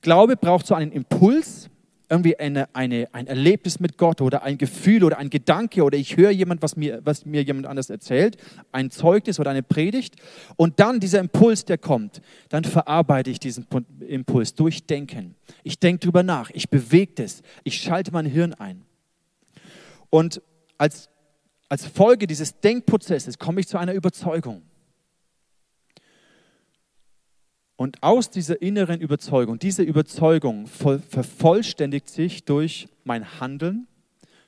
Glaube 0.00 0.36
braucht 0.36 0.66
so 0.66 0.74
einen 0.74 0.92
Impuls, 0.92 1.68
irgendwie 2.10 2.38
eine, 2.38 2.74
eine, 2.74 3.08
ein 3.12 3.26
Erlebnis 3.26 3.80
mit 3.80 3.98
Gott 3.98 4.20
oder 4.20 4.42
ein 4.42 4.56
Gefühl 4.56 5.04
oder 5.04 5.18
ein 5.18 5.30
Gedanke 5.30 5.82
oder 5.82 5.98
ich 5.98 6.16
höre 6.16 6.30
jemand, 6.30 6.62
was 6.62 6.76
mir, 6.76 7.00
was 7.04 7.26
mir 7.26 7.42
jemand 7.42 7.66
anders 7.66 7.90
erzählt, 7.90 8.38
ein 8.72 8.90
Zeugnis 8.90 9.38
oder 9.38 9.50
eine 9.50 9.62
Predigt 9.62 10.16
und 10.56 10.80
dann 10.80 11.00
dieser 11.00 11.20
Impuls, 11.20 11.64
der 11.64 11.76
kommt, 11.78 12.22
dann 12.48 12.64
verarbeite 12.64 13.30
ich 13.30 13.40
diesen 13.40 13.66
Impuls 14.00 14.54
durch 14.54 14.86
Denken. 14.86 15.34
Ich 15.64 15.78
denke 15.78 16.00
drüber 16.00 16.22
nach, 16.22 16.50
ich 16.50 16.70
bewege 16.70 17.12
das, 17.16 17.42
ich 17.64 17.76
schalte 17.76 18.12
mein 18.12 18.26
Hirn 18.26 18.54
ein. 18.54 18.87
Und 20.10 20.42
als, 20.76 21.08
als 21.68 21.86
Folge 21.86 22.26
dieses 22.26 22.60
Denkprozesses 22.60 23.38
komme 23.38 23.60
ich 23.60 23.68
zu 23.68 23.78
einer 23.78 23.94
Überzeugung. 23.94 24.62
Und 27.76 28.02
aus 28.02 28.28
dieser 28.28 28.60
inneren 28.60 29.00
Überzeugung, 29.00 29.60
diese 29.60 29.84
Überzeugung 29.84 30.66
vervollständigt 30.66 32.08
sich 32.08 32.44
durch 32.44 32.88
mein 33.04 33.40
Handeln, 33.40 33.86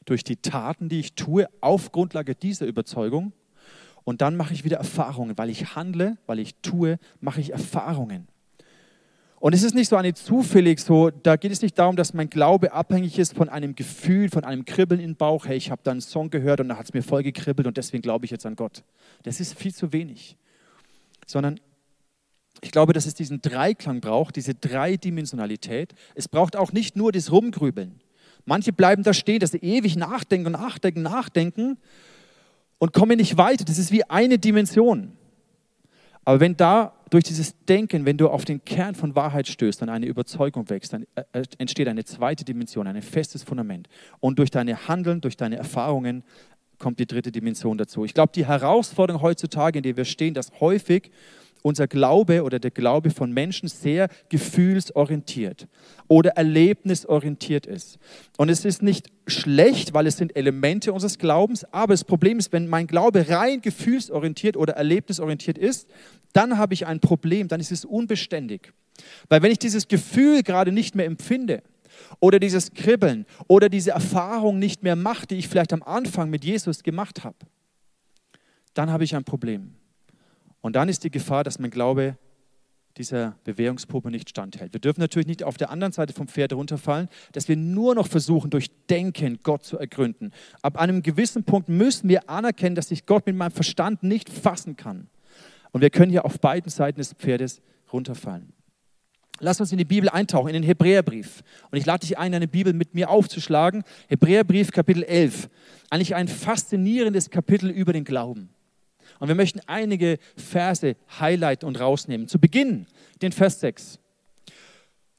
durch 0.05 0.25
die 0.25 0.37
Taten, 0.37 0.89
die 0.89 0.99
ich 0.99 1.15
tue, 1.15 1.47
auf 1.61 1.93
Grundlage 1.93 2.35
dieser 2.35 2.67
Überzeugung. 2.67 3.33
Und 4.03 4.21
dann 4.21 4.37
mache 4.37 4.53
ich 4.53 4.65
wieder 4.65 4.79
Erfahrungen, 4.79 5.39
weil 5.39 5.49
ich 5.49 5.77
handle, 5.77 6.17
weil 6.27 6.41
ich 6.41 6.57
tue, 6.57 6.99
mache 7.21 7.41
ich 7.41 7.53
Erfahrungen. 7.53 8.27
Und 9.41 9.55
es 9.55 9.63
ist 9.63 9.75
nicht 9.75 9.89
so 9.89 9.97
eine 9.97 10.13
zufällig 10.13 10.81
so, 10.81 11.09
da 11.09 11.37
geht 11.37 11.51
es 11.51 11.63
nicht 11.63 11.79
darum, 11.79 11.97
dass 11.97 12.13
mein 12.13 12.29
Glaube 12.29 12.73
abhängig 12.73 13.19
ist 13.19 13.35
von 13.35 13.49
einem 13.49 13.75
Gefühl, 13.75 14.29
von 14.29 14.45
einem 14.45 14.67
Kribbeln 14.67 15.01
im 15.01 15.17
Bauch. 15.17 15.47
Hey, 15.47 15.57
ich 15.57 15.71
habe 15.71 15.81
da 15.83 15.93
einen 15.93 16.03
Song 16.03 16.29
gehört 16.29 16.61
und 16.61 16.69
da 16.69 16.77
hat 16.77 16.85
es 16.85 16.93
mir 16.93 17.03
voll 17.03 17.23
gekribbelt 17.23 17.67
und 17.67 17.79
deswegen 17.79 18.03
glaube 18.03 18.27
ich 18.27 18.31
jetzt 18.31 18.45
an 18.45 18.55
Gott. 18.55 18.85
Das 19.23 19.41
ist 19.41 19.59
viel 19.59 19.75
zu 19.75 19.95
wenig. 19.95 20.37
Sondern 21.27 21.59
ich 22.61 22.71
glaube, 22.71 22.93
dass 22.93 23.07
es 23.07 23.15
diesen 23.15 23.41
Dreiklang 23.41 24.03
braucht, 24.03 24.37
diese 24.37 24.55
Dreidimensionalität. 24.55 25.95
Es 26.15 26.29
braucht 26.29 26.55
auch 26.55 26.73
nicht 26.73 26.95
nur 26.95 27.11
das 27.11 27.33
Rumgrübeln. 27.33 27.99
Manche 28.45 28.75
bleiben 28.75 29.05
da 29.05 29.15
stehen, 29.15 29.39
dass 29.39 29.53
sie 29.53 29.59
ewig 29.59 29.97
nachdenken, 29.97 30.53
nachdenken, 30.53 31.01
nachdenken 31.01 31.79
und 32.79 32.93
kommen 32.93 33.17
nicht 33.17 33.39
weiter. 33.39 33.65
Das 33.65 33.79
ist 33.79 33.91
wie 33.91 34.05
eine 34.05 34.39
Dimension. 34.39 35.17
Aber 36.25 36.41
wenn 36.41 36.57
da 36.57 36.93
durch 37.11 37.25
dieses 37.25 37.55
Denken, 37.65 38.05
wenn 38.05 38.17
du 38.17 38.29
auf 38.29 38.45
den 38.45 38.65
Kern 38.65 38.95
von 38.95 39.15
Wahrheit 39.15 39.49
stößt 39.49 39.83
und 39.83 39.89
eine 39.89 40.07
Überzeugung 40.07 40.69
wächst, 40.71 40.93
dann 40.93 41.07
äh, 41.15 41.23
äh, 41.33 41.43
entsteht 41.59 41.89
eine 41.89 42.05
zweite 42.05 42.45
Dimension, 42.45 42.87
ein 42.87 43.03
festes 43.03 43.43
Fundament. 43.43 43.89
Und 44.21 44.39
durch 44.39 44.51
deine 44.51 44.89
Handeln, 44.89 45.21
durch 45.21 45.37
deine 45.37 45.57
Erfahrungen 45.57 46.23
kommt 46.79 46.99
die 46.99 47.07
dritte 47.07 47.33
Dimension 47.33 47.79
dazu. 47.79 48.05
Ich 48.05 48.15
glaube, 48.15 48.33
die 48.35 48.47
Herausforderung 48.47 49.23
heutzutage, 49.23 49.79
in 49.79 49.83
der 49.83 49.97
wir 49.97 50.05
stehen, 50.05 50.35
dass 50.35 50.51
häufig 50.61 51.11
unser 51.63 51.87
Glaube 51.87 52.43
oder 52.43 52.59
der 52.59 52.71
Glaube 52.71 53.11
von 53.11 53.33
Menschen 53.33 53.69
sehr 53.69 54.09
gefühlsorientiert 54.29 55.69
oder 56.09 56.31
erlebnisorientiert 56.31 57.67
ist. 57.67 57.99
Und 58.37 58.49
es 58.49 58.65
ist 58.65 58.83
nicht 58.83 59.09
schlecht, 59.27 59.95
weil 59.95 60.07
es 60.07 60.17
sind 60.17 60.37
Elemente 60.37 60.93
unseres 60.93 61.19
Glaubens, 61.19 61.65
aber 61.73 61.95
das 61.95 62.05
Problem 62.05 62.39
ist, 62.39 62.53
wenn 62.53 62.69
mein 62.69 62.87
Glaube 62.87 63.29
rein 63.29 63.61
gefühlsorientiert 63.61 64.57
oder 64.57 64.75
erlebnisorientiert 64.75 65.59
ist, 65.59 65.89
dann 66.33 66.59
habe 66.59 66.75
ich 66.75 66.87
ein 66.87 67.01
Problem, 67.01 67.49
dann 67.49 67.61
ist 67.61 67.73
es 67.73 67.85
unbeständig. 67.85 68.73
Weil 69.29 69.43
wenn 69.43 69.53
ich 69.53 69.59
dieses 69.59 69.89
Gefühl 69.89 70.43
gerade 70.43 70.73
nicht 70.73 70.95
mehr 70.95 71.07
empfinde, 71.07 71.63
oder 72.19 72.39
dieses 72.39 72.73
Kribbeln 72.73 73.27
oder 73.47 73.69
diese 73.69 73.91
Erfahrung 73.91 74.59
nicht 74.59 74.83
mehr 74.83 74.97
mache, 74.97 75.27
die 75.27 75.37
ich 75.37 75.49
vielleicht 75.49 75.73
am 75.73 75.83
Anfang 75.83 76.31
mit 76.31 76.45
Jesus 76.45 76.83
gemacht 76.83 77.25
habe, 77.25 77.37
dann 78.75 78.91
habe 78.91 79.05
ich 79.05 79.15
ein 79.15 79.25
Problem. 79.25 79.75
Und 80.61 80.77
dann 80.77 80.89
ist 80.89 81.05
die 81.05 81.11
Gefahr, 81.11 81.45
dass 81.45 81.59
mein 81.59 81.71
Glaube 81.71 82.17
dieser 82.97 83.37
Bewährungsprobe 83.45 84.11
nicht 84.11 84.29
standhält. 84.29 84.73
Wir 84.73 84.81
dürfen 84.81 85.01
natürlich 85.01 85.27
nicht 85.27 85.45
auf 85.45 85.57
der 85.57 85.71
anderen 85.71 85.93
Seite 85.93 86.13
vom 86.13 86.29
Pferd 86.29 86.53
runterfallen, 86.53 87.09
dass 87.33 87.49
wir 87.49 87.57
nur 87.57 87.95
noch 87.95 88.09
versuchen, 88.09 88.51
durch 88.51 88.71
Denken 88.89 89.39
Gott 89.43 89.65
zu 89.65 89.79
ergründen. 89.79 90.33
Ab 90.61 90.77
einem 90.77 91.03
gewissen 91.03 91.45
Punkt 91.45 91.69
müssen 91.69 92.09
wir 92.09 92.29
anerkennen, 92.29 92.75
dass 92.75 92.91
ich 92.91 93.07
Gott 93.07 93.27
mit 93.27 93.37
meinem 93.37 93.53
Verstand 93.53 94.03
nicht 94.03 94.29
fassen 94.29 94.77
kann. 94.77 95.09
Und 95.73 95.83
wir 95.83 95.91
können 95.91 96.11
hier 96.11 96.25
auf 96.25 96.41
beiden 96.41 96.71
Seiten 96.71 96.99
des 96.99 97.15
Pferdes 97.15 97.63
runterfallen. 97.93 98.53
Lass 99.39 99.61
uns 99.61 99.73
in 99.73 99.79
die 99.79 99.87
Bibel 99.87 100.11
eintauchen, 100.11 100.49
in 100.49 100.55
den 100.55 100.63
Hebräerbrief. 100.63 101.43
Und 101.71 101.79
ich 101.79 101.87
lade 101.87 102.07
dich 102.07 102.19
ein, 102.19 102.35
eine 102.35 102.49
Bibel 102.49 102.75
mit 102.75 102.95
mir 102.95 103.09
aufzuschlagen. 103.09 103.85
Hebräerbrief, 104.09 104.71
Kapitel 104.71 105.03
11. 105.03 105.49
Eigentlich 105.89 106.15
ein 106.15 106.29
faszinierendes 106.29 107.31
Kapitel 107.31 107.71
über 107.71 107.95
den 107.95 108.05
Glauben. 108.05 108.51
Und 109.21 109.29
wir 109.29 109.35
möchten 109.35 109.61
einige 109.67 110.19
Verse 110.35 110.97
highlighten 111.21 111.67
und 111.67 111.79
rausnehmen. 111.79 112.27
Zu 112.27 112.41
Beginn 112.41 112.87
den 113.23 113.33
Vers 113.33 113.61
6. 113.61 113.99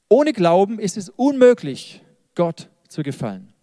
Ohne 0.10 0.34
Glauben 0.34 0.79
ist 0.79 0.98
es 0.98 1.10
unmöglich, 1.10 2.01
Gott 2.36 2.67
zu 2.89 3.03
gefallen. 3.03 3.53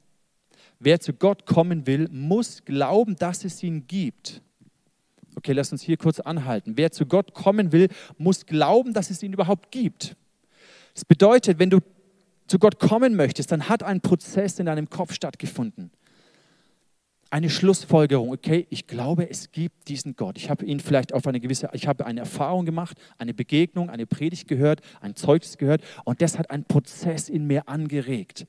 Wer 0.78 1.00
zu 1.00 1.12
Gott 1.12 1.44
kommen 1.44 1.86
will, 1.88 2.08
muss 2.10 2.64
glauben, 2.64 3.16
dass 3.16 3.44
es 3.44 3.62
ihn 3.64 3.86
gibt. 3.88 4.40
Okay, 5.34 5.52
lass 5.52 5.72
uns 5.72 5.82
hier 5.82 5.96
kurz 5.96 6.20
anhalten. 6.20 6.74
Wer 6.76 6.92
zu 6.92 7.04
Gott 7.04 7.34
kommen 7.34 7.72
will, 7.72 7.88
muss 8.16 8.46
glauben, 8.46 8.92
dass 8.92 9.10
es 9.10 9.22
ihn 9.24 9.32
überhaupt 9.32 9.72
gibt. 9.72 10.16
Das 10.94 11.04
bedeutet, 11.04 11.58
wenn 11.58 11.70
du 11.70 11.80
zu 12.46 12.60
Gott 12.60 12.78
kommen 12.78 13.16
möchtest, 13.16 13.50
dann 13.50 13.68
hat 13.68 13.82
ein 13.82 14.00
Prozess 14.00 14.58
in 14.60 14.66
deinem 14.66 14.88
Kopf 14.88 15.12
stattgefunden 15.12 15.90
eine 17.30 17.50
Schlussfolgerung, 17.50 18.32
okay, 18.32 18.66
ich 18.70 18.86
glaube, 18.86 19.28
es 19.28 19.52
gibt 19.52 19.88
diesen 19.88 20.16
Gott. 20.16 20.38
Ich 20.38 20.48
habe 20.48 20.64
ihn 20.64 20.80
vielleicht 20.80 21.12
auf 21.12 21.26
eine 21.26 21.40
gewisse, 21.40 21.68
ich 21.72 21.86
habe 21.86 22.06
eine 22.06 22.20
Erfahrung 22.20 22.64
gemacht, 22.64 22.96
eine 23.18 23.34
Begegnung, 23.34 23.90
eine 23.90 24.06
Predigt 24.06 24.48
gehört, 24.48 24.80
ein 25.00 25.14
Zeugnis 25.14 25.58
gehört 25.58 25.82
und 26.04 26.22
das 26.22 26.38
hat 26.38 26.50
einen 26.50 26.64
Prozess 26.64 27.28
in 27.28 27.46
mir 27.46 27.68
angeregt. 27.68 28.46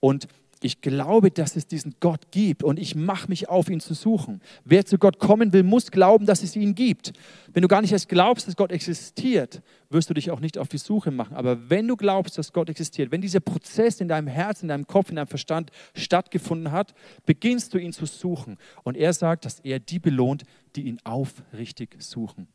Und 0.00 0.26
ich 0.62 0.80
glaube, 0.80 1.30
dass 1.30 1.54
es 1.54 1.66
diesen 1.66 1.96
Gott 2.00 2.30
gibt 2.30 2.62
und 2.62 2.78
ich 2.78 2.94
mache 2.94 3.28
mich 3.28 3.48
auf, 3.48 3.68
ihn 3.68 3.80
zu 3.80 3.92
suchen. 3.92 4.40
Wer 4.64 4.86
zu 4.86 4.96
Gott 4.96 5.18
kommen 5.18 5.52
will, 5.52 5.62
muss 5.62 5.90
glauben, 5.90 6.24
dass 6.24 6.42
es 6.42 6.56
ihn 6.56 6.74
gibt. 6.74 7.12
Wenn 7.52 7.62
du 7.62 7.68
gar 7.68 7.82
nicht 7.82 7.92
erst 7.92 8.08
glaubst, 8.08 8.48
dass 8.48 8.56
Gott 8.56 8.72
existiert, 8.72 9.62
wirst 9.90 10.08
du 10.08 10.14
dich 10.14 10.30
auch 10.30 10.40
nicht 10.40 10.56
auf 10.56 10.68
die 10.68 10.78
Suche 10.78 11.10
machen. 11.10 11.36
Aber 11.36 11.68
wenn 11.68 11.86
du 11.86 11.96
glaubst, 11.96 12.38
dass 12.38 12.54
Gott 12.54 12.70
existiert, 12.70 13.12
wenn 13.12 13.20
dieser 13.20 13.40
Prozess 13.40 14.00
in 14.00 14.08
deinem 14.08 14.28
Herz, 14.28 14.62
in 14.62 14.68
deinem 14.68 14.86
Kopf, 14.86 15.10
in 15.10 15.16
deinem 15.16 15.26
Verstand 15.26 15.70
stattgefunden 15.94 16.72
hat, 16.72 16.94
beginnst 17.26 17.74
du 17.74 17.78
ihn 17.78 17.92
zu 17.92 18.06
suchen. 18.06 18.56
Und 18.82 18.96
er 18.96 19.12
sagt, 19.12 19.44
dass 19.44 19.60
er 19.60 19.78
die 19.78 19.98
belohnt, 19.98 20.44
die 20.74 20.82
ihn 20.82 20.98
aufrichtig 21.04 21.96
suchen. 21.98 22.48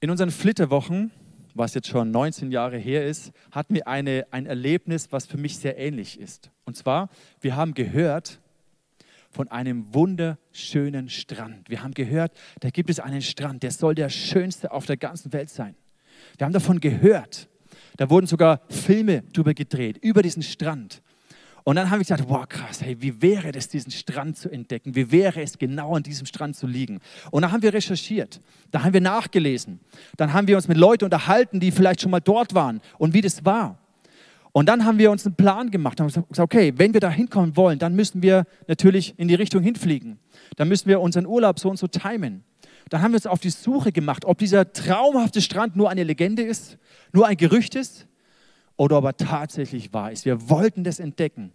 In 0.00 0.10
unseren 0.10 0.30
Flitterwochen 0.30 1.12
was 1.56 1.74
jetzt 1.74 1.88
schon 1.88 2.10
19 2.10 2.50
Jahre 2.50 2.76
her 2.76 3.06
ist, 3.06 3.32
hatten 3.50 3.74
wir 3.74 3.88
eine, 3.88 4.26
ein 4.30 4.46
Erlebnis, 4.46 5.10
was 5.10 5.26
für 5.26 5.38
mich 5.38 5.58
sehr 5.58 5.78
ähnlich 5.78 6.20
ist. 6.20 6.50
Und 6.64 6.76
zwar, 6.76 7.08
wir 7.40 7.56
haben 7.56 7.74
gehört 7.74 8.40
von 9.30 9.48
einem 9.48 9.92
wunderschönen 9.94 11.08
Strand. 11.08 11.68
Wir 11.68 11.82
haben 11.82 11.94
gehört, 11.94 12.32
da 12.60 12.70
gibt 12.70 12.90
es 12.90 13.00
einen 13.00 13.22
Strand, 13.22 13.62
der 13.62 13.70
soll 13.70 13.94
der 13.94 14.08
schönste 14.08 14.70
auf 14.70 14.86
der 14.86 14.96
ganzen 14.96 15.32
Welt 15.32 15.50
sein. 15.50 15.74
Wir 16.38 16.46
haben 16.46 16.52
davon 16.52 16.80
gehört. 16.80 17.48
Da 17.96 18.10
wurden 18.10 18.26
sogar 18.26 18.60
Filme 18.68 19.22
drüber 19.32 19.54
gedreht, 19.54 19.98
über 19.98 20.22
diesen 20.22 20.42
Strand. 20.42 21.02
Und 21.66 21.74
dann 21.74 21.90
habe 21.90 22.00
ich 22.00 22.06
gesagt, 22.06 22.28
wow, 22.28 22.48
krass, 22.48 22.80
hey, 22.80 22.96
wie 23.00 23.20
wäre 23.20 23.50
es, 23.52 23.68
diesen 23.68 23.90
Strand 23.90 24.38
zu 24.38 24.48
entdecken? 24.48 24.94
Wie 24.94 25.10
wäre 25.10 25.42
es, 25.42 25.58
genau 25.58 25.96
an 25.96 26.04
diesem 26.04 26.24
Strand 26.24 26.54
zu 26.54 26.68
liegen? 26.68 27.00
Und 27.32 27.42
dann 27.42 27.50
haben 27.50 27.60
wir 27.60 27.74
recherchiert, 27.74 28.40
da 28.70 28.84
haben 28.84 28.92
wir 28.92 29.00
nachgelesen, 29.00 29.80
dann 30.16 30.32
haben 30.32 30.46
wir 30.46 30.54
uns 30.54 30.68
mit 30.68 30.78
Leuten 30.78 31.06
unterhalten, 31.06 31.58
die 31.58 31.72
vielleicht 31.72 32.02
schon 32.02 32.12
mal 32.12 32.20
dort 32.20 32.54
waren 32.54 32.80
und 32.98 33.14
wie 33.14 33.20
das 33.20 33.44
war. 33.44 33.80
Und 34.52 34.68
dann 34.68 34.84
haben 34.84 34.98
wir 34.98 35.10
uns 35.10 35.26
einen 35.26 35.34
Plan 35.34 35.68
gemacht 35.72 36.00
und 36.00 36.06
gesagt, 36.06 36.38
okay, 36.38 36.72
wenn 36.76 36.94
wir 36.94 37.00
da 37.00 37.10
hinkommen 37.10 37.56
wollen, 37.56 37.80
dann 37.80 37.96
müssen 37.96 38.22
wir 38.22 38.44
natürlich 38.68 39.14
in 39.16 39.26
die 39.26 39.34
Richtung 39.34 39.64
hinfliegen. 39.64 40.20
Dann 40.54 40.68
müssen 40.68 40.88
wir 40.88 41.00
unseren 41.00 41.26
Urlaub 41.26 41.58
so 41.58 41.68
und 41.68 41.80
so 41.80 41.88
timen. 41.88 42.44
Dann 42.90 43.02
haben 43.02 43.10
wir 43.10 43.16
uns 43.16 43.26
auf 43.26 43.40
die 43.40 43.50
Suche 43.50 43.90
gemacht, 43.90 44.24
ob 44.24 44.38
dieser 44.38 44.72
traumhafte 44.72 45.42
Strand 45.42 45.74
nur 45.74 45.90
eine 45.90 46.04
Legende 46.04 46.44
ist, 46.44 46.78
nur 47.12 47.26
ein 47.26 47.36
Gerücht 47.36 47.74
ist 47.74 48.06
oder 48.76 48.98
ob 48.98 49.04
er 49.04 49.16
tatsächlich 49.16 49.92
wahr 49.92 50.12
ist. 50.12 50.24
Wir 50.24 50.48
wollten 50.48 50.84
das 50.84 51.00
entdecken. 51.00 51.52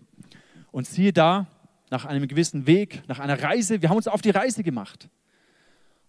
Und 0.72 0.88
siehe 0.88 1.14
da, 1.14 1.48
nach 1.90 2.06
einem 2.06 2.28
gewissen 2.28 2.66
Weg, 2.66 3.04
nach 3.08 3.20
einer 3.20 3.42
Reise, 3.42 3.82
wir 3.82 3.90
haben 3.90 3.98
uns 3.98 4.08
auf 4.08 4.22
die 4.22 4.30
Reise 4.30 4.64
gemacht. 4.64 5.10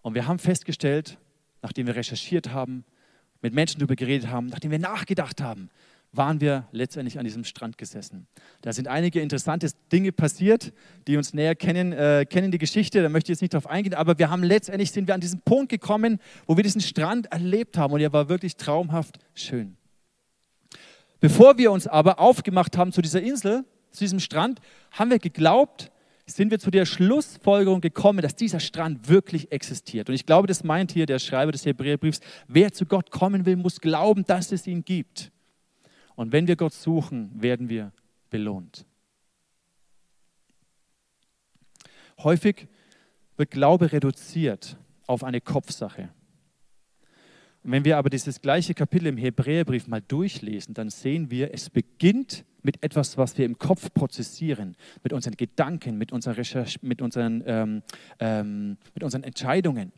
Und 0.00 0.14
wir 0.14 0.26
haben 0.26 0.38
festgestellt, 0.38 1.18
nachdem 1.60 1.86
wir 1.86 1.96
recherchiert 1.96 2.52
haben, 2.52 2.84
mit 3.42 3.52
Menschen 3.52 3.80
darüber 3.80 3.96
geredet 3.96 4.28
haben, 4.30 4.46
nachdem 4.46 4.70
wir 4.70 4.78
nachgedacht 4.78 5.42
haben, 5.42 5.70
waren 6.12 6.40
wir 6.40 6.68
letztendlich 6.72 7.18
an 7.18 7.24
diesem 7.24 7.42
Strand 7.42 7.78
gesessen. 7.78 8.26
Da 8.60 8.72
sind 8.72 8.86
einige 8.86 9.20
interessante 9.20 9.70
Dinge 9.90 10.12
passiert, 10.12 10.72
die 11.06 11.16
uns 11.16 11.32
näher 11.32 11.54
kennen, 11.54 11.92
äh, 11.92 12.26
kennen 12.28 12.52
die 12.52 12.58
Geschichte, 12.58 13.02
da 13.02 13.08
möchte 13.08 13.32
ich 13.32 13.36
jetzt 13.36 13.40
nicht 13.40 13.54
darauf 13.54 13.66
eingehen, 13.66 13.94
aber 13.94 14.18
wir 14.18 14.28
haben 14.28 14.42
letztendlich 14.44 14.92
sind 14.92 15.08
wir 15.08 15.14
an 15.14 15.20
diesen 15.20 15.40
Punkt 15.40 15.70
gekommen, 15.70 16.20
wo 16.46 16.56
wir 16.56 16.62
diesen 16.62 16.82
Strand 16.82 17.32
erlebt 17.32 17.78
haben 17.78 17.94
und 17.94 18.00
er 18.00 18.12
war 18.12 18.28
wirklich 18.28 18.56
traumhaft 18.56 19.18
schön. 19.34 19.76
Bevor 21.22 21.56
wir 21.56 21.70
uns 21.70 21.86
aber 21.86 22.18
aufgemacht 22.18 22.76
haben 22.76 22.90
zu 22.90 23.00
dieser 23.00 23.22
Insel, 23.22 23.64
zu 23.92 24.00
diesem 24.00 24.18
Strand, 24.18 24.60
haben 24.90 25.08
wir 25.08 25.20
geglaubt, 25.20 25.92
sind 26.26 26.50
wir 26.50 26.58
zu 26.58 26.72
der 26.72 26.84
Schlussfolgerung 26.84 27.80
gekommen, 27.80 28.22
dass 28.22 28.34
dieser 28.34 28.58
Strand 28.58 29.08
wirklich 29.08 29.52
existiert. 29.52 30.08
Und 30.08 30.16
ich 30.16 30.26
glaube, 30.26 30.48
das 30.48 30.64
meint 30.64 30.90
hier 30.90 31.06
der 31.06 31.20
Schreiber 31.20 31.52
des 31.52 31.64
Hebräerbriefs, 31.64 32.18
wer 32.48 32.72
zu 32.72 32.86
Gott 32.86 33.12
kommen 33.12 33.46
will, 33.46 33.54
muss 33.54 33.80
glauben, 33.80 34.24
dass 34.24 34.50
es 34.50 34.66
ihn 34.66 34.84
gibt. 34.84 35.30
Und 36.16 36.32
wenn 36.32 36.48
wir 36.48 36.56
Gott 36.56 36.74
suchen, 36.74 37.30
werden 37.40 37.68
wir 37.68 37.92
belohnt. 38.28 38.84
Häufig 42.18 42.66
wird 43.36 43.52
Glaube 43.52 43.92
reduziert 43.92 44.76
auf 45.06 45.22
eine 45.22 45.40
Kopfsache. 45.40 46.08
Wenn 47.64 47.84
wir 47.84 47.96
aber 47.96 48.10
dieses 48.10 48.40
gleiche 48.40 48.74
Kapitel 48.74 49.06
im 49.06 49.16
Hebräerbrief 49.16 49.86
mal 49.86 50.02
durchlesen, 50.02 50.74
dann 50.74 50.90
sehen 50.90 51.30
wir, 51.30 51.54
es 51.54 51.70
beginnt 51.70 52.44
mit 52.62 52.82
etwas, 52.82 53.16
was 53.16 53.38
wir 53.38 53.44
im 53.44 53.58
Kopf 53.58 53.92
prozessieren, 53.94 54.76
mit 55.04 55.12
unseren 55.12 55.36
Gedanken, 55.36 55.96
mit 55.96 56.10
unseren, 56.10 56.34
Recherche, 56.34 56.78
mit 56.82 57.00
unseren, 57.00 57.42
ähm, 57.46 57.82
ähm, 58.18 58.76
mit 58.94 59.04
unseren 59.04 59.22
Entscheidungen. 59.22 59.92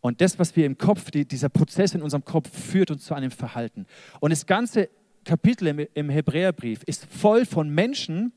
Und 0.00 0.20
das, 0.20 0.38
was 0.38 0.54
wir 0.56 0.66
im 0.66 0.76
Kopf, 0.76 1.10
die, 1.12 1.24
dieser 1.24 1.48
Prozess 1.48 1.94
in 1.94 2.02
unserem 2.02 2.24
Kopf 2.24 2.50
führt 2.50 2.90
uns 2.90 3.04
zu 3.04 3.14
einem 3.14 3.30
Verhalten. 3.30 3.86
Und 4.20 4.30
das 4.30 4.44
ganze 4.44 4.90
Kapitel 5.24 5.68
im, 5.68 5.86
im 5.94 6.10
Hebräerbrief 6.10 6.82
ist 6.84 7.06
voll 7.06 7.46
von 7.46 7.70
Menschen, 7.70 8.32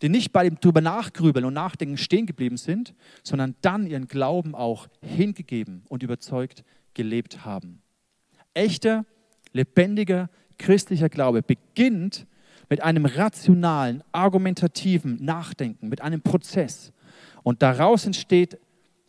die 0.00 0.08
nicht 0.08 0.32
bei 0.32 0.44
dem 0.44 0.58
drüber 0.58 0.80
nachgrübeln 0.80 1.44
und 1.44 1.54
nachdenken 1.54 1.96
stehen 1.96 2.26
geblieben 2.26 2.56
sind, 2.56 2.94
sondern 3.22 3.56
dann 3.60 3.86
ihren 3.86 4.08
Glauben 4.08 4.54
auch 4.54 4.88
hingegeben 5.00 5.82
und 5.88 6.02
überzeugt 6.02 6.64
gelebt 6.94 7.44
haben. 7.44 7.82
Echter, 8.54 9.04
lebendiger 9.52 10.28
christlicher 10.58 11.08
Glaube 11.08 11.42
beginnt 11.42 12.26
mit 12.68 12.82
einem 12.82 13.04
rationalen, 13.04 14.02
argumentativen 14.12 15.22
Nachdenken, 15.22 15.88
mit 15.88 16.00
einem 16.00 16.22
Prozess. 16.22 16.92
Und 17.42 17.62
daraus 17.62 18.06
entsteht 18.06 18.58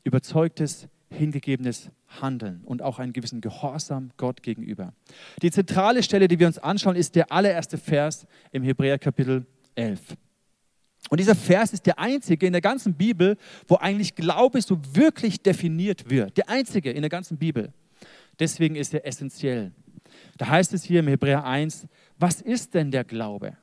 überzeugtes, 0.03 0.87
hingegebenes 1.09 1.91
Handeln 2.21 2.61
und 2.65 2.81
auch 2.81 2.99
einen 2.99 3.13
gewissen 3.13 3.39
Gehorsam 3.39 4.11
Gott 4.17 4.43
gegenüber. 4.43 4.93
Die 5.41 5.51
zentrale 5.51 6.03
Stelle, 6.03 6.27
die 6.27 6.39
wir 6.39 6.47
uns 6.47 6.57
anschauen, 6.57 6.95
ist 6.95 7.15
der 7.15 7.31
allererste 7.31 7.77
Vers 7.77 8.25
im 8.51 8.63
Hebräer 8.63 8.99
Kapitel 8.99 9.45
11. 9.75 10.17
Und 11.09 11.19
dieser 11.19 11.35
Vers 11.35 11.73
ist 11.73 11.85
der 11.85 11.99
einzige 11.99 12.45
in 12.47 12.53
der 12.53 12.61
ganzen 12.61 12.93
Bibel, 12.93 13.37
wo 13.67 13.75
eigentlich 13.75 14.15
Glaube 14.15 14.61
so 14.61 14.79
wirklich 14.93 15.41
definiert 15.41 16.09
wird. 16.09 16.37
Der 16.37 16.49
einzige 16.49 16.91
in 16.91 17.01
der 17.01 17.09
ganzen 17.09 17.37
Bibel. 17.37 17.73
Deswegen 18.39 18.75
ist 18.75 18.93
er 18.93 19.05
essentiell. 19.05 19.71
Da 20.37 20.47
heißt 20.47 20.73
es 20.73 20.83
hier 20.83 21.01
im 21.01 21.07
Hebräer 21.07 21.43
1, 21.45 21.87
was 22.17 22.41
ist 22.41 22.73
denn 22.73 22.91
der 22.91 23.03
Glaube? 23.03 23.57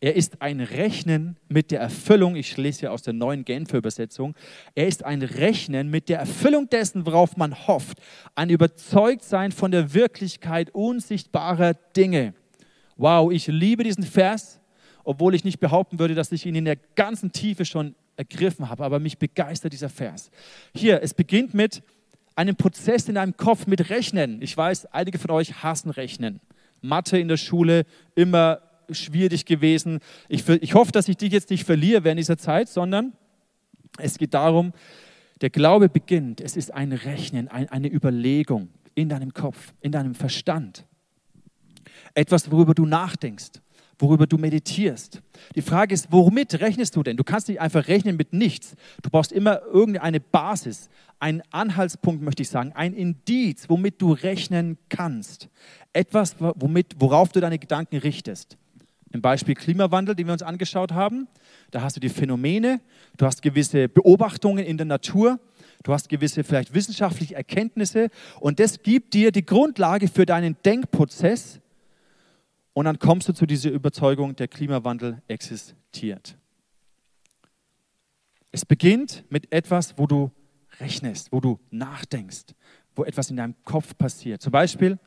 Er 0.00 0.14
ist 0.14 0.42
ein 0.42 0.60
Rechnen 0.60 1.38
mit 1.48 1.70
der 1.70 1.80
Erfüllung, 1.80 2.36
ich 2.36 2.54
lese 2.58 2.80
hier 2.80 2.92
aus 2.92 3.02
der 3.02 3.14
neuen 3.14 3.46
Genfer 3.46 3.78
Übersetzung, 3.78 4.34
er 4.74 4.86
ist 4.86 5.04
ein 5.04 5.22
Rechnen 5.22 5.88
mit 5.88 6.10
der 6.10 6.18
Erfüllung 6.18 6.68
dessen, 6.68 7.06
worauf 7.06 7.38
man 7.38 7.66
hofft, 7.66 7.98
ein 8.34 8.50
Überzeugtsein 8.50 9.52
von 9.52 9.70
der 9.70 9.94
Wirklichkeit 9.94 10.68
unsichtbarer 10.74 11.72
Dinge. 11.96 12.34
Wow, 12.96 13.32
ich 13.32 13.46
liebe 13.46 13.84
diesen 13.84 14.04
Vers, 14.04 14.55
obwohl 15.06 15.36
ich 15.36 15.44
nicht 15.44 15.60
behaupten 15.60 16.00
würde, 16.00 16.14
dass 16.16 16.32
ich 16.32 16.44
ihn 16.46 16.56
in 16.56 16.64
der 16.64 16.76
ganzen 16.96 17.30
Tiefe 17.30 17.64
schon 17.64 17.94
ergriffen 18.16 18.68
habe. 18.68 18.84
Aber 18.84 18.98
mich 18.98 19.18
begeistert 19.18 19.72
dieser 19.72 19.88
Vers. 19.88 20.30
Hier, 20.74 21.00
es 21.00 21.14
beginnt 21.14 21.54
mit 21.54 21.82
einem 22.34 22.56
Prozess 22.56 23.08
in 23.08 23.14
deinem 23.14 23.36
Kopf 23.36 23.68
mit 23.68 23.88
Rechnen. 23.88 24.42
Ich 24.42 24.56
weiß, 24.56 24.86
einige 24.86 25.18
von 25.18 25.30
euch 25.30 25.62
hassen 25.62 25.90
Rechnen. 25.90 26.40
Mathe 26.82 27.18
in 27.18 27.28
der 27.28 27.36
Schule 27.36 27.86
immer 28.16 28.60
schwierig 28.90 29.46
gewesen. 29.46 30.00
Ich, 30.28 30.46
ich 30.48 30.74
hoffe, 30.74 30.90
dass 30.90 31.08
ich 31.08 31.16
dich 31.16 31.32
jetzt 31.32 31.50
nicht 31.50 31.64
verliere 31.64 32.02
während 32.02 32.18
dieser 32.18 32.36
Zeit, 32.36 32.68
sondern 32.68 33.12
es 33.98 34.18
geht 34.18 34.34
darum, 34.34 34.72
der 35.40 35.50
Glaube 35.50 35.88
beginnt. 35.88 36.40
Es 36.40 36.56
ist 36.56 36.74
ein 36.74 36.92
Rechnen, 36.92 37.46
ein, 37.46 37.68
eine 37.68 37.88
Überlegung 37.92 38.70
in 38.96 39.08
deinem 39.08 39.32
Kopf, 39.32 39.72
in 39.80 39.92
deinem 39.92 40.16
Verstand. 40.16 40.84
Etwas, 42.12 42.50
worüber 42.50 42.74
du 42.74 42.86
nachdenkst 42.86 43.60
worüber 43.98 44.26
du 44.26 44.38
meditierst. 44.38 45.22
Die 45.54 45.62
Frage 45.62 45.94
ist, 45.94 46.08
womit 46.10 46.60
rechnest 46.60 46.96
du 46.96 47.02
denn? 47.02 47.16
Du 47.16 47.24
kannst 47.24 47.48
nicht 47.48 47.60
einfach 47.60 47.88
rechnen 47.88 48.16
mit 48.16 48.32
nichts. 48.32 48.74
Du 49.02 49.10
brauchst 49.10 49.32
immer 49.32 49.62
irgendeine 49.62 50.20
Basis, 50.20 50.88
einen 51.18 51.42
Anhaltspunkt, 51.50 52.22
möchte 52.22 52.42
ich 52.42 52.48
sagen, 52.48 52.72
ein 52.74 52.92
Indiz, 52.92 53.68
womit 53.68 54.00
du 54.02 54.12
rechnen 54.12 54.76
kannst. 54.88 55.48
Etwas, 55.92 56.36
womit, 56.38 56.96
worauf 56.98 57.30
du 57.30 57.40
deine 57.40 57.58
Gedanken 57.58 57.96
richtest. 57.96 58.58
Im 59.12 59.22
Beispiel 59.22 59.54
Klimawandel, 59.54 60.14
den 60.14 60.26
wir 60.26 60.32
uns 60.32 60.42
angeschaut 60.42 60.92
haben, 60.92 61.28
da 61.70 61.80
hast 61.80 61.96
du 61.96 62.00
die 62.00 62.08
Phänomene, 62.08 62.80
du 63.16 63.24
hast 63.24 63.40
gewisse 63.40 63.88
Beobachtungen 63.88 64.64
in 64.64 64.76
der 64.76 64.84
Natur, 64.84 65.40
du 65.84 65.92
hast 65.92 66.08
gewisse 66.08 66.44
vielleicht 66.44 66.74
wissenschaftliche 66.74 67.34
Erkenntnisse 67.34 68.08
und 68.40 68.60
das 68.60 68.82
gibt 68.82 69.14
dir 69.14 69.32
die 69.32 69.46
Grundlage 69.46 70.08
für 70.08 70.26
deinen 70.26 70.56
Denkprozess, 70.64 71.60
und 72.76 72.84
dann 72.84 72.98
kommst 72.98 73.26
du 73.26 73.32
zu 73.32 73.46
dieser 73.46 73.70
Überzeugung, 73.70 74.36
der 74.36 74.48
Klimawandel 74.48 75.22
existiert. 75.28 76.36
Es 78.52 78.66
beginnt 78.66 79.24
mit 79.30 79.50
etwas, 79.50 79.96
wo 79.96 80.06
du 80.06 80.30
rechnest, 80.78 81.32
wo 81.32 81.40
du 81.40 81.58
nachdenkst, 81.70 82.54
wo 82.94 83.04
etwas 83.04 83.30
in 83.30 83.38
deinem 83.38 83.54
Kopf 83.64 83.96
passiert. 83.96 84.42
Zum 84.42 84.52
Beispiel, 84.52 84.98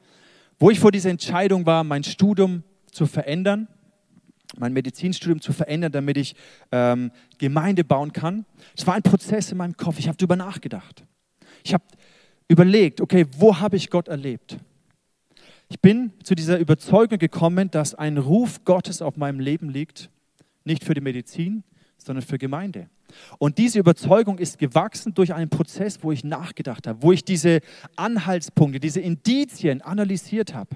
wo 0.57 0.71
ich 0.71 0.79
vor 0.79 0.91
dieser 0.91 1.11
Entscheidung 1.11 1.67
war, 1.67 1.83
mein 1.83 2.03
Studium 2.03 2.63
zu 2.91 3.05
verändern, 3.05 3.67
mein 4.57 4.73
Medizinstudium 4.73 5.39
zu 5.39 5.53
verändern, 5.53 5.91
damit 5.91 6.17
ich 6.17 6.35
ähm, 6.71 7.11
Gemeinde 7.37 7.83
bauen 7.83 8.13
kann. 8.13 8.47
Es 8.75 8.87
war 8.87 8.95
ein 8.95 9.03
Prozess 9.03 9.51
in 9.51 9.59
meinem 9.59 9.77
Kopf. 9.77 9.99
Ich 9.99 10.07
habe 10.07 10.17
darüber 10.17 10.35
nachgedacht. 10.35 11.05
Ich 11.63 11.75
habe 11.75 11.83
überlegt, 12.47 12.99
okay, 12.99 13.27
wo 13.37 13.59
habe 13.59 13.77
ich 13.77 13.91
Gott 13.91 14.07
erlebt? 14.07 14.57
Ich 15.71 15.79
bin 15.79 16.13
zu 16.23 16.33
dieser 16.33 16.57
Überzeugung 16.57 17.19
gekommen, 17.19 17.69
dass 17.69 17.93
ein 17.93 18.17
Ruf 18.17 18.65
Gottes 18.65 19.03
auf 19.03 19.17
meinem 19.17 19.39
Leben 19.39 19.69
liegt, 19.69 20.09
nicht 20.63 20.83
für 20.83 20.95
die 20.95 21.01
Medizin, 21.01 21.63
sondern 21.97 22.25
für 22.25 22.39
Gemeinde. 22.39 22.89
Und 23.37 23.59
diese 23.59 23.77
Überzeugung 23.77 24.39
ist 24.39 24.57
gewachsen 24.57 25.13
durch 25.13 25.31
einen 25.33 25.51
Prozess, 25.51 25.99
wo 26.01 26.11
ich 26.11 26.23
nachgedacht 26.23 26.87
habe, 26.87 27.03
wo 27.03 27.11
ich 27.11 27.23
diese 27.23 27.59
Anhaltspunkte, 27.95 28.79
diese 28.79 28.99
Indizien 28.99 29.83
analysiert 29.83 30.55
habe. 30.55 30.75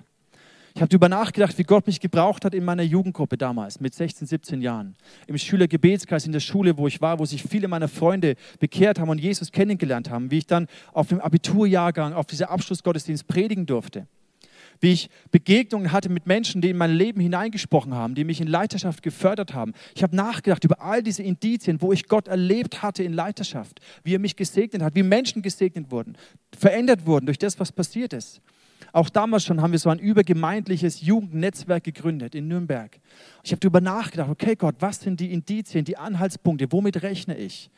Ich 0.76 0.82
habe 0.82 0.90
darüber 0.90 1.10
nachgedacht, 1.10 1.58
wie 1.58 1.64
Gott 1.64 1.88
mich 1.88 2.00
gebraucht 2.00 2.46
hat 2.46 2.54
in 2.54 2.64
meiner 2.64 2.84
Jugendgruppe 2.84 3.38
damals, 3.38 3.80
mit 3.80 3.96
16, 3.96 4.28
17 4.28 4.62
Jahren. 4.62 4.96
Im 5.26 5.38
Schülergebetskreis 5.40 6.28
in 6.28 6.32
der 6.32 6.40
Schule, 6.40 6.78
wo 6.78 6.88
ich 6.88 7.02
war, 7.02 7.18
wo 7.18 7.26
sich 7.26 7.44
viele 7.44 7.68
meiner 7.68 7.88
Freunde 7.88 8.36
bekehrt 8.60 9.00
haben 9.00 9.10
und 9.10 9.20
Jesus 9.20 9.52
kennengelernt 9.52 10.12
haben. 10.12 10.30
Wie 10.30 10.40
ich 10.40 10.48
dann 10.48 10.68
auf 10.92 11.08
dem 11.08 11.20
Abiturjahrgang, 11.20 12.14
auf 12.14 12.28
dieser 12.28 12.52
Abschlussgottesdienst 12.52 13.28
predigen 13.28 13.66
durfte 13.66 14.08
wie 14.84 14.92
ich 14.92 15.10
Begegnungen 15.32 15.94
hatte 15.94 16.10
mit 16.10 16.28
Menschen, 16.28 16.62
die 16.62 16.70
in 16.70 16.78
mein 16.78 16.92
Leben 16.92 17.22
hineingesprochen 17.22 17.96
haben, 17.96 18.16
die 18.16 18.26
mich 18.26 18.42
in 18.42 18.48
Leiterschaft 18.48 19.02
gefördert 19.02 19.54
haben. 19.54 19.72
Ich 19.96 20.04
habe 20.04 20.14
nachgedacht 20.14 20.64
über 20.66 20.82
all 20.82 21.02
diese 21.02 21.24
Indizien, 21.24 21.82
wo 21.82 21.94
ich 21.94 22.10
Gott 22.10 22.28
erlebt 22.28 22.84
hatte 22.84 23.02
in 23.02 23.14
Leiterschaft, 23.14 23.80
wie 24.04 24.14
er 24.14 24.20
mich 24.20 24.36
gesegnet 24.36 24.82
hat, 24.82 24.94
wie 24.94 25.04
Menschen 25.04 25.42
gesegnet 25.42 25.90
wurden, 25.90 26.18
verändert 26.56 27.06
wurden 27.06 27.26
durch 27.26 27.40
das, 27.40 27.60
was 27.62 27.72
passiert 27.72 28.12
ist. 28.12 28.42
Auch 28.92 29.10
damals 29.10 29.46
schon 29.46 29.62
haben 29.62 29.72
wir 29.72 29.80
so 29.80 29.90
ein 29.90 30.00
übergemeindliches 30.00 31.02
Jugendnetzwerk 31.02 31.86
gegründet 31.86 32.36
in 32.36 32.50
Nürnberg. 32.50 33.00
Ich 33.42 33.52
habe 33.52 33.62
darüber 33.62 33.80
nachgedacht, 33.80 34.30
okay 34.30 34.56
Gott, 34.58 34.76
was 34.80 35.00
sind 35.00 35.22
die 35.22 35.32
Indizien, 35.32 35.86
die 35.86 35.98
Anhaltspunkte, 35.98 36.72
womit 36.72 37.04
rechne 37.04 37.38
ich? 37.38 37.72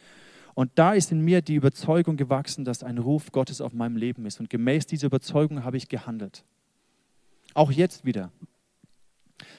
Und 0.55 0.71
da 0.75 0.93
ist 0.93 1.11
in 1.11 1.21
mir 1.21 1.43
die 1.43 1.55
Überzeugung 1.55 2.17
gewachsen, 2.17 2.65
dass 2.65 2.81
ein 2.81 2.97
Ruf 2.97 3.31
Gottes 3.31 3.61
auf 3.61 3.73
meinem 3.73 3.97
Leben 3.97 4.25
ist. 4.25 4.39
Und 4.39 4.49
gemäß 4.49 4.87
dieser 4.87 5.07
Überzeugung 5.07 5.63
habe 5.63 5.77
ich 5.77 5.87
gehandelt. 5.87 6.43
Auch 7.55 7.71
jetzt 7.71 8.05
wieder. 8.05 8.31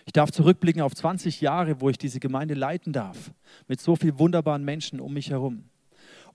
Ich 0.05 0.13
darf 0.13 0.31
zurückblicken 0.31 0.83
auf 0.83 0.95
20 0.95 1.41
Jahre, 1.41 1.81
wo 1.81 1.91
ich 1.91 1.99
diese 1.99 2.21
Gemeinde 2.21 2.55
leiten 2.55 2.93
darf, 2.93 3.33
mit 3.67 3.81
so 3.81 3.97
vielen 3.97 4.19
wunderbaren 4.19 4.65
Menschen 4.65 5.01
um 5.01 5.13
mich 5.13 5.31
herum. 5.31 5.65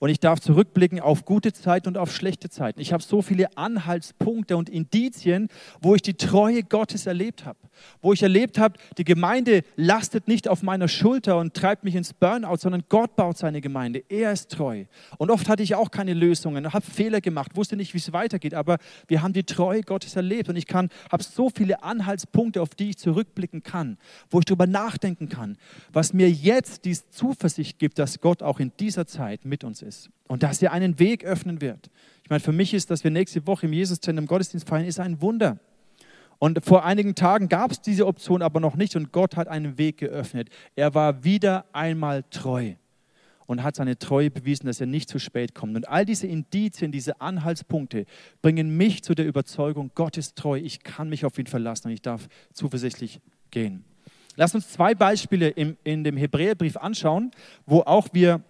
Und 0.02 0.08
ich 0.08 0.18
darf 0.18 0.40
zurückblicken 0.40 0.98
auf 0.98 1.24
gute 1.24 1.52
Zeiten 1.52 1.86
und 1.86 1.96
auf 1.96 2.12
schlechte 2.12 2.50
Zeiten. 2.50 2.80
Ich 2.80 2.92
habe 2.92 3.04
so 3.04 3.22
viele 3.22 3.56
Anhaltspunkte 3.56 4.56
und 4.56 4.68
Indizien, 4.68 5.46
wo 5.80 5.94
ich 5.94 6.02
die 6.02 6.14
Treue 6.14 6.64
Gottes 6.64 7.06
erlebt 7.06 7.46
habe. 7.46 7.56
Wo 8.00 8.12
ich 8.12 8.20
erlebt 8.20 8.58
habe, 8.58 8.78
die 8.98 9.04
Gemeinde 9.04 9.62
lastet 9.76 10.26
nicht 10.26 10.48
auf 10.48 10.64
meiner 10.64 10.88
Schulter 10.88 11.38
und 11.38 11.54
treibt 11.54 11.84
mich 11.84 11.94
ins 11.94 12.14
Burnout, 12.14 12.56
sondern 12.56 12.82
Gott 12.88 13.14
baut 13.14 13.38
seine 13.38 13.60
Gemeinde. 13.60 14.02
Er 14.08 14.32
ist 14.32 14.50
treu. 14.50 14.86
Und 15.18 15.30
oft 15.30 15.48
hatte 15.48 15.62
ich 15.62 15.76
auch 15.76 15.92
keine 15.92 16.14
Lösungen, 16.14 16.72
habe 16.72 16.84
Fehler 16.84 17.20
gemacht, 17.20 17.54
wusste 17.54 17.76
nicht, 17.76 17.94
wie 17.94 17.98
es 17.98 18.12
weitergeht. 18.12 18.54
Aber 18.54 18.78
wir 19.06 19.22
haben 19.22 19.32
die 19.32 19.44
Treue 19.44 19.82
Gottes 19.82 20.16
erlebt. 20.16 20.48
Und 20.48 20.56
ich 20.56 20.66
habe 20.74 21.22
so 21.22 21.48
viele 21.48 21.84
Anhaltspunkte, 21.84 22.60
auf 22.60 22.70
die 22.70 22.90
ich 22.90 22.98
zurückblicken 22.98 23.62
kann, 23.62 23.98
wo 24.30 24.40
ich 24.40 24.46
darüber 24.46 24.66
nachdenken 24.66 25.28
kann, 25.28 25.58
was 25.92 26.12
mir 26.12 26.28
jetzt 26.28 26.86
die 26.86 26.98
Zuversicht 27.10 27.78
gibt, 27.78 28.00
dass 28.00 28.20
Gott 28.20 28.42
auch 28.42 28.58
in 28.58 28.72
dieser 28.80 29.06
Zeit 29.06 29.44
mit 29.44 29.62
uns 29.62 29.80
ist 29.80 29.91
ist 29.92 30.10
und 30.28 30.42
dass 30.42 30.62
er 30.62 30.72
einen 30.72 30.98
Weg 30.98 31.24
öffnen 31.24 31.60
wird. 31.60 31.90
Ich 32.24 32.30
meine, 32.30 32.40
für 32.40 32.52
mich 32.52 32.72
ist, 32.72 32.90
dass 32.90 33.04
wir 33.04 33.10
nächste 33.10 33.46
Woche 33.46 33.66
im 33.66 33.72
Jesuszentrum 33.72 34.26
Gottesdienst 34.26 34.66
feiern, 34.66 34.86
ist 34.86 35.00
ein 35.00 35.20
Wunder. 35.20 35.58
Und 36.38 36.64
vor 36.64 36.84
einigen 36.84 37.14
Tagen 37.14 37.48
gab 37.48 37.70
es 37.70 37.80
diese 37.80 38.06
Option 38.06 38.42
aber 38.42 38.58
noch 38.58 38.74
nicht 38.74 38.96
und 38.96 39.12
Gott 39.12 39.36
hat 39.36 39.48
einen 39.48 39.78
Weg 39.78 39.98
geöffnet. 39.98 40.48
Er 40.74 40.94
war 40.94 41.22
wieder 41.22 41.66
einmal 41.72 42.24
treu. 42.30 42.74
und 43.46 43.62
hat 43.62 43.76
seine 43.76 43.98
Treue 43.98 44.30
bewiesen, 44.30 44.66
dass 44.66 44.80
er 44.80 44.86
nicht 44.86 45.10
zu 45.10 45.18
spät 45.18 45.54
kommt. 45.54 45.76
Und 45.76 45.86
all 45.88 46.06
diese 46.06 46.26
Indizien, 46.26 46.90
diese 46.90 47.20
Anhaltspunkte 47.20 48.06
bringen 48.40 48.76
mich 48.76 49.02
zu 49.02 49.14
der 49.14 49.26
Überzeugung, 49.26 49.90
Gott 49.94 50.16
ist 50.16 50.36
treu, 50.36 50.56
ich 50.56 50.82
kann 50.82 51.10
mich 51.10 51.26
auf 51.26 51.38
ihn 51.38 51.46
verlassen 51.46 51.88
und 51.88 51.92
ich 51.92 52.00
darf 52.00 52.28
zuversichtlich 52.54 53.20
gehen. 53.50 53.84
Lass 54.36 54.54
uns 54.54 54.70
zwei 54.70 54.94
Beispiele 54.94 55.48
im, 55.48 55.76
in 55.84 56.04
dem 56.04 56.16
Hebräerbrief 56.16 56.78
anschauen, 56.78 57.32
wo 57.66 57.80
auch 57.80 58.08
wir 58.12 58.42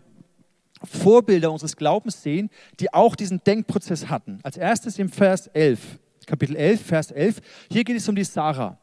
Vorbilder 0.84 1.52
unseres 1.52 1.76
Glaubens 1.76 2.22
sehen, 2.22 2.50
die 2.80 2.92
auch 2.92 3.16
diesen 3.16 3.42
Denkprozess 3.44 4.08
hatten. 4.08 4.40
Als 4.42 4.56
erstes 4.56 4.98
im 4.98 5.08
Vers 5.08 5.46
11, 5.48 5.98
Kapitel 6.26 6.56
11, 6.56 6.80
Vers 6.80 7.10
11. 7.10 7.40
Hier 7.70 7.84
geht 7.84 7.96
es 7.96 8.08
um 8.08 8.14
die 8.14 8.24
Sarah. 8.24 8.78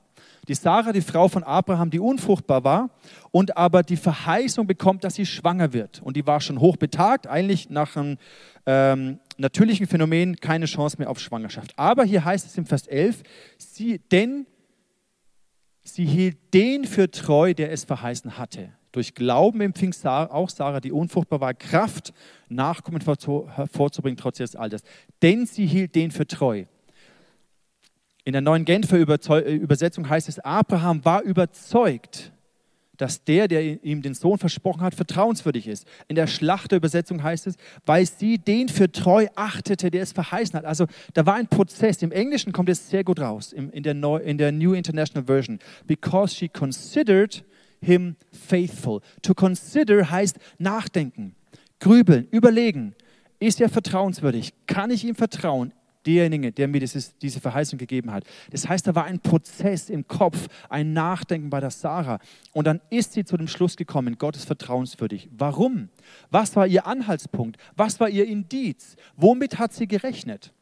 Die 0.48 0.56
Sarah, 0.56 0.92
die 0.92 1.02
Frau 1.02 1.28
von 1.28 1.44
Abraham, 1.44 1.92
die 1.92 2.00
unfruchtbar 2.00 2.64
war 2.64 2.90
und 3.32 3.56
aber 3.56 3.84
die 3.84 3.98
Verheißung 3.98 4.66
bekommt, 4.66 5.04
dass 5.04 5.16
sie 5.16 5.26
schwanger 5.26 5.74
wird. 5.74 6.02
Und 6.02 6.18
die 6.18 6.26
war 6.26 6.42
schon 6.42 6.60
hochbetagt, 6.60 7.28
eigentlich 7.28 7.70
nach 7.70 7.96
einem 7.96 8.18
ähm, 8.66 9.20
natürlichen 9.38 9.86
Phänomen 9.86 10.38
keine 10.38 10.66
Chance 10.66 10.98
mehr 10.98 11.10
auf 11.10 11.20
Schwangerschaft. 11.20 11.74
Aber 11.78 12.04
hier 12.04 12.26
heißt 12.26 12.48
es 12.48 12.58
im 12.58 12.66
Vers 12.66 12.88
11, 12.88 13.22
sie, 13.58 14.00
denn 14.12 14.48
sie 15.84 16.06
hielt 16.06 16.54
den 16.54 16.86
für 16.86 17.12
treu, 17.12 17.54
der 17.54 17.72
es 17.72 17.84
verheißen 17.84 18.38
hatte. 18.38 18.72
Durch 18.92 19.14
Glauben 19.14 19.62
empfing 19.62 19.94
Sarah, 19.94 20.34
auch 20.34 20.50
Sarah, 20.50 20.80
die 20.80 20.92
unfruchtbar 20.92 21.40
war, 21.42 21.54
Kraft, 21.54 22.14
Nachkommen 22.48 23.02
hervorzubringen, 23.02 24.18
trotz 24.18 24.40
ihres 24.40 24.56
Alters. 24.56 24.82
Denn 25.22 25.46
sie 25.46 25.68
hielt 25.68 25.94
den 25.94 26.10
für 26.12 26.26
treu. 26.26 26.66
In 28.26 28.34
der 28.34 28.42
neuen 28.42 28.66
Genfer 28.66 28.98
äh, 28.98 29.56
Übersetzung 29.56 30.10
heißt 30.10 30.28
es, 30.30 30.40
Abraham 30.40 31.06
war 31.06 31.22
überzeugt, 31.22 32.32
dass 32.98 33.24
der, 33.24 33.48
der 33.48 33.84
ihm 33.84 34.02
den 34.02 34.14
Sohn 34.14 34.38
versprochen 34.38 34.82
hat, 34.82 34.94
vertrauenswürdig 34.94 35.68
ist. 35.68 35.88
In 36.10 36.16
der 36.16 36.28
Schlachterübersetzung 36.28 37.24
heißt 37.24 37.48
es, 37.48 37.56
weil 37.86 38.06
sie 38.06 38.40
den 38.40 38.68
für 38.68 38.92
treu 38.92 39.28
achtete, 39.36 39.90
der 39.90 40.04
es 40.04 40.12
verheißen 40.12 40.58
hat. 40.58 40.66
Also 40.66 40.86
da 41.14 41.26
war 41.26 41.36
ein 41.36 41.48
Prozess. 41.48 42.02
Im 42.02 42.12
Englischen 42.12 42.52
kommt 42.52 42.68
es 42.68 42.90
sehr 42.90 43.06
gut 43.06 43.20
raus, 43.22 43.54
in 43.54 43.84
der 43.84 43.94
New 44.52 44.74
International 44.74 45.26
Version. 45.26 45.60
Because 45.88 46.36
she 46.36 46.50
considered 46.50 47.46
him 47.82 48.16
faithful. 48.32 49.02
To 49.22 49.34
consider 49.34 50.10
heißt 50.10 50.38
nachdenken, 50.58 51.36
grübeln, 51.80 52.28
überlegen. 52.32 52.96
Ist 53.40 53.62
er 53.62 53.70
vertrauenswürdig? 53.70 54.54
Kann 54.68 54.92
ich 54.92 55.06
ihm 55.06 55.16
vertrauen? 55.16 55.74
derjenige, 56.06 56.52
der 56.52 56.68
mir 56.68 56.80
dieses, 56.80 57.18
diese 57.18 57.40
Verheißung 57.40 57.78
gegeben 57.78 58.12
hat. 58.12 58.24
Das 58.52 58.68
heißt, 58.68 58.88
da 58.88 58.96
war 58.96 59.06
ein 59.06 59.20
Prozess 59.20 59.90
im 59.90 60.08
Kopf, 60.08 60.48
ein 60.70 60.94
Nachdenken 60.94 61.50
bei 61.50 61.60
der 61.60 61.72
Sarah. 61.72 62.20
Und 62.54 62.68
dann 62.68 62.82
ist 62.90 63.14
sie 63.14 63.26
zu 63.26 63.38
dem 63.38 63.48
Schluss 63.48 63.76
gekommen, 63.76 64.18
Gott 64.18 64.36
ist 64.36 64.46
vertrauenswürdig. 64.46 65.30
Warum? 65.32 65.90
Was 66.32 66.56
war 66.56 66.68
ihr 66.68 66.88
Anhaltspunkt? 66.88 67.58
Was 67.76 68.00
war 68.00 68.10
ihr 68.10 68.26
Indiz? 68.26 68.96
Womit 69.16 69.60
hat 69.60 69.74
sie 69.74 69.88
gerechnet? 69.88 70.54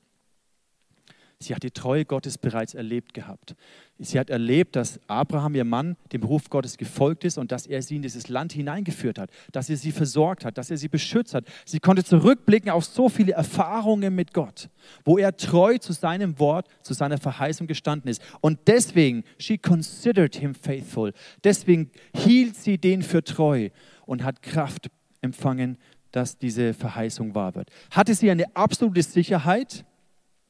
Sie 1.40 1.54
hat 1.54 1.62
die 1.62 1.70
Treue 1.70 2.04
Gottes 2.04 2.40
bereits 2.40 2.74
erlebt 2.74 3.14
gehabt. 3.14 3.56
Sie 4.00 4.20
hat 4.20 4.32
erlebt, 4.32 4.76
dass 4.76 5.00
Abraham, 5.06 5.54
ihr 5.54 5.66
Mann, 5.66 5.96
dem 6.12 6.22
Beruf 6.22 6.50
Gottes 6.50 6.78
gefolgt 6.78 7.24
ist 7.26 7.38
und 7.38 7.52
dass 7.52 7.68
er 7.68 7.84
sie 7.84 7.98
in 7.98 8.02
dieses 8.02 8.28
Land 8.28 8.54
hineingeführt 8.54 9.20
hat, 9.20 9.30
dass 9.52 9.70
er 9.70 9.78
sie 9.78 9.92
versorgt 9.92 10.46
hat, 10.46 10.58
dass 10.58 10.72
er 10.72 10.78
sie 10.78 10.88
beschützt 10.88 11.36
hat. 11.36 11.46
Sie 11.64 11.80
konnte 11.80 12.04
zurückblicken 12.04 12.72
auf 12.72 12.86
so 12.86 13.08
viele 13.08 13.34
Erfahrungen 13.34 14.16
mit 14.16 14.34
Gott, 14.34 14.70
wo 15.06 15.20
er 15.20 15.38
treu 15.38 15.78
zu 15.78 15.94
seinem 15.94 16.40
Wort, 16.40 16.68
zu 16.82 16.96
seiner 16.96 17.20
Verheißung 17.20 17.68
gestanden 17.68 18.10
ist. 18.10 18.22
Und 18.42 18.60
deswegen, 18.66 19.24
she 19.38 19.60
considered 19.60 20.36
him 20.36 20.56
faithful. 20.56 21.14
Deswegen 21.44 21.92
hielt 22.16 22.56
sie 22.56 22.80
den 22.80 23.04
für 23.04 23.24
treu 23.24 23.70
und 24.08 24.24
hat 24.24 24.42
Kraft 24.42 24.90
empfangen, 25.22 25.78
dass 26.12 26.40
diese 26.40 26.74
Verheißung 26.74 27.36
wahr 27.36 27.54
wird. 27.54 27.70
Hatte 27.92 28.16
sie 28.16 28.32
eine 28.32 28.56
absolute 28.56 29.04
Sicherheit? 29.04 29.86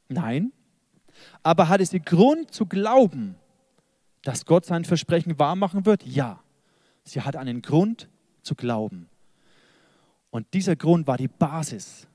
Nein. 0.07 0.53
Aber 1.43 1.69
hatte 1.69 1.85
sie 1.85 1.99
Grund 1.99 2.53
zu 2.53 2.65
glauben, 2.65 3.35
dass 4.23 4.45
Gott 4.45 4.65
sein 4.65 4.85
Versprechen 4.85 5.39
wahrmachen 5.39 5.85
wird? 5.85 6.03
Ja. 6.05 6.41
Sie 7.03 7.21
hat 7.21 7.35
einen 7.35 7.61
Grund 7.61 8.09
zu 8.41 8.55
glauben. 8.55 9.09
Und 10.29 10.53
dieser 10.53 10.75
Grund 10.75 11.07
war 11.07 11.17
die 11.17 11.29
Basis 11.29 12.07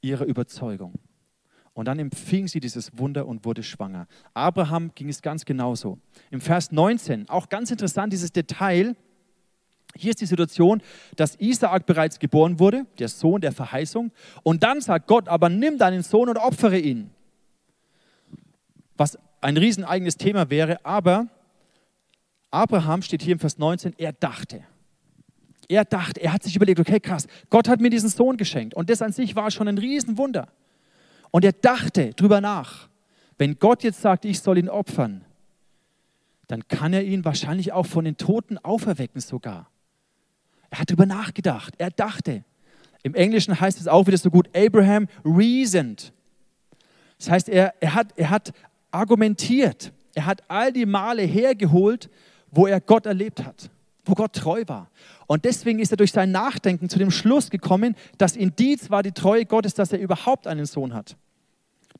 ihrer 0.00 0.24
Überzeugung. 0.24 0.94
Und 1.74 1.84
dann 1.84 1.98
empfing 1.98 2.48
sie 2.48 2.58
dieses 2.58 2.96
Wunder 2.98 3.26
und 3.26 3.44
wurde 3.44 3.62
schwanger. 3.62 4.08
Abraham 4.34 4.90
ging 4.94 5.08
es 5.08 5.22
ganz 5.22 5.44
genauso. 5.44 5.98
Im 6.30 6.40
Vers 6.40 6.72
19, 6.72 7.28
auch 7.28 7.48
ganz 7.48 7.70
interessant 7.70 8.12
dieses 8.12 8.32
Detail. 8.32 8.96
Hier 9.94 10.10
ist 10.10 10.20
die 10.20 10.26
Situation, 10.26 10.82
dass 11.16 11.36
Isaak 11.36 11.86
bereits 11.86 12.18
geboren 12.18 12.58
wurde, 12.58 12.86
der 12.98 13.08
Sohn 13.08 13.40
der 13.40 13.52
Verheißung. 13.52 14.10
Und 14.42 14.62
dann 14.62 14.80
sagt 14.80 15.06
Gott, 15.06 15.28
aber 15.28 15.48
nimm 15.48 15.78
deinen 15.78 16.02
Sohn 16.02 16.28
und 16.28 16.36
opfere 16.36 16.78
ihn 16.78 17.10
was 18.98 19.18
ein 19.40 19.56
rieseneigenes 19.56 20.16
Thema 20.16 20.50
wäre, 20.50 20.84
aber 20.84 21.28
Abraham 22.50 23.02
steht 23.02 23.22
hier 23.22 23.32
im 23.32 23.38
Vers 23.38 23.58
19, 23.58 23.94
er 23.98 24.12
dachte. 24.12 24.64
Er 25.68 25.84
dachte, 25.84 26.20
er 26.20 26.32
hat 26.32 26.42
sich 26.42 26.56
überlegt, 26.56 26.80
okay, 26.80 26.98
krass, 26.98 27.26
Gott 27.50 27.68
hat 27.68 27.80
mir 27.80 27.90
diesen 27.90 28.08
Sohn 28.08 28.36
geschenkt 28.36 28.74
und 28.74 28.90
das 28.90 29.02
an 29.02 29.12
sich 29.12 29.36
war 29.36 29.50
schon 29.50 29.68
ein 29.68 29.78
Riesenwunder. 29.78 30.48
Und 31.30 31.44
er 31.44 31.52
dachte 31.52 32.14
drüber 32.14 32.40
nach, 32.40 32.88
wenn 33.36 33.58
Gott 33.58 33.84
jetzt 33.84 34.00
sagt, 34.00 34.24
ich 34.24 34.40
soll 34.40 34.58
ihn 34.58 34.68
opfern, 34.68 35.24
dann 36.48 36.66
kann 36.66 36.94
er 36.94 37.04
ihn 37.04 37.24
wahrscheinlich 37.24 37.72
auch 37.72 37.86
von 37.86 38.04
den 38.04 38.16
Toten 38.16 38.56
auferwecken 38.58 39.20
sogar. 39.20 39.70
Er 40.70 40.80
hat 40.80 40.90
drüber 40.90 41.06
nachgedacht, 41.06 41.74
er 41.78 41.90
dachte. 41.90 42.44
Im 43.02 43.14
Englischen 43.14 43.60
heißt 43.60 43.80
es 43.80 43.86
auch 43.86 44.06
wieder 44.06 44.18
so 44.18 44.30
gut, 44.30 44.48
Abraham 44.56 45.06
reasoned. 45.24 46.12
Das 47.18 47.30
heißt, 47.30 47.48
er, 47.48 47.74
er, 47.80 47.94
hat, 47.94 48.12
er 48.16 48.30
hat 48.30 48.52
argumentiert. 48.90 49.92
Er 50.14 50.26
hat 50.26 50.42
all 50.48 50.72
die 50.72 50.86
Male 50.86 51.22
hergeholt, 51.22 52.10
wo 52.50 52.66
er 52.66 52.80
Gott 52.80 53.06
erlebt 53.06 53.44
hat, 53.44 53.70
wo 54.04 54.14
Gott 54.14 54.32
treu 54.32 54.64
war. 54.66 54.90
Und 55.26 55.44
deswegen 55.44 55.78
ist 55.78 55.92
er 55.92 55.96
durch 55.96 56.12
sein 56.12 56.32
Nachdenken 56.32 56.88
zu 56.88 56.98
dem 56.98 57.10
Schluss 57.10 57.50
gekommen, 57.50 57.94
das 58.16 58.36
Indiz 58.36 58.90
war 58.90 59.02
die 59.02 59.12
Treue 59.12 59.44
Gottes, 59.44 59.74
dass 59.74 59.92
er 59.92 60.00
überhaupt 60.00 60.46
einen 60.46 60.66
Sohn 60.66 60.94
hat. 60.94 61.16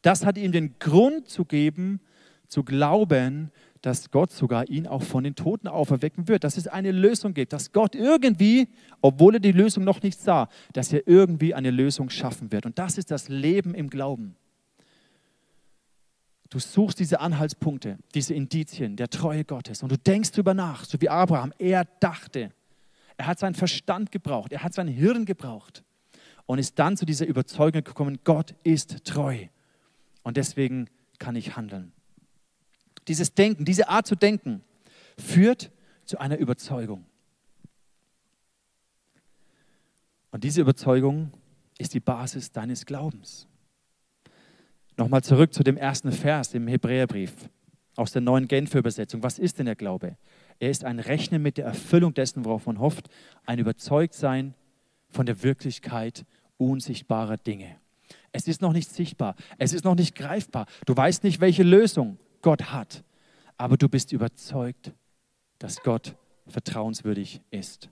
Das 0.03 0.25
hat 0.25 0.39
ihm 0.39 0.53
den 0.53 0.79
Grund 0.79 1.29
zu 1.29 1.45
geben, 1.45 2.01
zu 2.47 2.65
glauben, 2.65 3.51
dass 3.83 4.11
Gott 4.11 4.33
sogar 4.33 4.69
ihn 4.69 4.87
auch 4.87 5.03
von 5.03 5.25
den 5.25 5.35
Toten 5.35 5.69
auferwecken 5.69 6.29
wird, 6.29 6.45
dass 6.45 6.57
es 6.57 6.67
eine 6.67 6.91
Lösung 6.91 7.35
gibt, 7.35 7.53
dass 7.53 7.73
Gott 7.73 7.95
irgendwie, 7.95 8.69
obwohl 9.01 9.35
er 9.35 9.41
die 9.41 9.53
Lösung 9.53 9.85
noch 9.85 10.03
nicht 10.03 10.21
sah, 10.21 10.49
dass 10.73 10.93
er 10.93 11.07
irgendwie 11.07 11.55
eine 11.55 11.71
Lösung 11.71 12.11
schaffen 12.11 12.51
wird. 12.51 12.67
Und 12.67 12.79
das 12.79 12.99
ist 12.99 13.11
das 13.11 13.29
Leben 13.29 13.75
im 13.75 13.91
Glauben. 13.91 14.35
Du 16.51 16.59
suchst 16.59 16.99
diese 16.99 17.21
Anhaltspunkte, 17.21 17.99
diese 18.15 18.33
Indizien 18.35 18.97
der 18.97 19.11
Treue 19.11 19.45
Gottes 19.45 19.83
und 19.83 19.93
du 19.93 19.99
denkst 19.99 20.33
darüber 20.33 20.55
nach, 20.55 20.85
so 20.85 21.01
wie 21.01 21.09
Abraham. 21.09 21.53
Er 21.59 21.85
dachte, 22.01 22.53
er 23.19 23.27
hat 23.27 23.39
seinen 23.39 23.55
Verstand 23.55 24.13
gebraucht, 24.13 24.53
er 24.53 24.63
hat 24.63 24.73
sein 24.73 24.89
Hirn 24.89 25.27
gebraucht 25.27 25.85
und 26.47 26.59
ist 26.59 26.79
dann 26.79 26.97
zu 26.97 27.05
dieser 27.05 27.27
Überzeugung 27.27 27.85
gekommen, 27.85 28.19
Gott 28.25 28.55
ist 28.63 29.05
treu 29.05 29.47
und 30.23 30.39
deswegen 30.39 30.89
kann 31.19 31.37
ich 31.37 31.57
handeln. 31.57 31.93
Dieses 33.09 33.35
Denken, 33.35 33.65
diese 33.65 33.89
Art 33.89 34.07
zu 34.07 34.15
denken 34.15 34.63
führt 35.19 35.71
zu 36.05 36.19
einer 36.19 36.39
Überzeugung. 36.39 37.05
Und 40.31 40.45
diese 40.45 40.61
Überzeugung 40.61 41.33
ist 41.79 41.95
die 41.95 42.01
Basis 42.01 42.53
deines 42.53 42.87
Glaubens. 42.87 43.47
Nochmal 44.99 45.23
zurück 45.23 45.55
zu 45.55 45.63
dem 45.63 45.77
ersten 45.77 46.11
Vers 46.11 46.55
im 46.55 46.67
Hebräerbrief 46.67 47.33
aus 47.95 48.11
der 48.11 48.21
neuen 48.21 48.49
Genfer 48.49 48.81
Übersetzung. 48.81 49.23
Was 49.23 49.39
ist 49.39 49.61
denn 49.61 49.67
der 49.67 49.77
Glaube? 49.77 50.17
Er 50.59 50.71
ist 50.71 50.85
ein 50.85 50.99
Rechnen 50.99 51.41
mit 51.41 51.57
der 51.57 51.67
Erfüllung 51.67 52.15
dessen, 52.15 52.45
worauf 52.45 52.67
man 52.67 52.81
hofft, 52.81 53.09
ein 53.47 53.61
Überzeugtsein 53.61 54.55
von 55.09 55.25
der 55.25 55.45
Wirklichkeit 55.45 56.27
unsichtbarer 56.57 57.37
Dinge. 57.37 57.77
Es 58.33 58.49
ist 58.49 58.61
noch 58.61 58.73
nicht 58.73 58.91
sichtbar, 58.91 59.37
es 59.57 59.73
ist 59.73 59.85
noch 59.85 59.95
nicht 59.95 60.17
greifbar. 60.17 60.67
Du 60.85 60.97
weißt 60.97 61.23
nicht, 61.23 61.41
welche 61.41 61.63
Lösung 61.63 62.19
Gott 62.43 62.73
hat, 62.73 63.05
aber 63.57 63.77
du 63.77 63.89
bist 63.89 64.11
überzeugt, 64.11 64.91
dass 65.61 65.81
Gott 65.85 66.17
vertrauenswürdig 66.49 67.41
ist. 67.53 67.89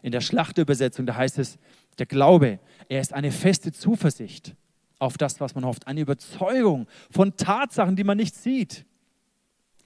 In 0.00 0.12
der 0.12 0.20
Schlachterübersetzung, 0.20 1.06
da 1.06 1.16
heißt 1.16 1.40
es, 1.40 1.58
der 1.98 2.06
Glaube, 2.06 2.60
er 2.88 3.00
ist 3.00 3.12
eine 3.12 3.32
feste 3.32 3.72
Zuversicht 3.72 4.54
auf 5.02 5.18
das, 5.18 5.40
was 5.40 5.54
man 5.56 5.64
hofft. 5.64 5.88
Eine 5.88 6.00
Überzeugung 6.00 6.86
von 7.10 7.36
Tatsachen, 7.36 7.96
die 7.96 8.04
man 8.04 8.16
nicht 8.16 8.36
sieht. 8.36 8.86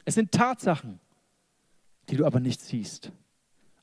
Es 0.04 0.14
sind 0.14 0.30
Tatsachen, 0.30 1.00
die 2.10 2.16
du 2.16 2.26
aber 2.26 2.38
nicht 2.38 2.60
siehst. 2.60 3.12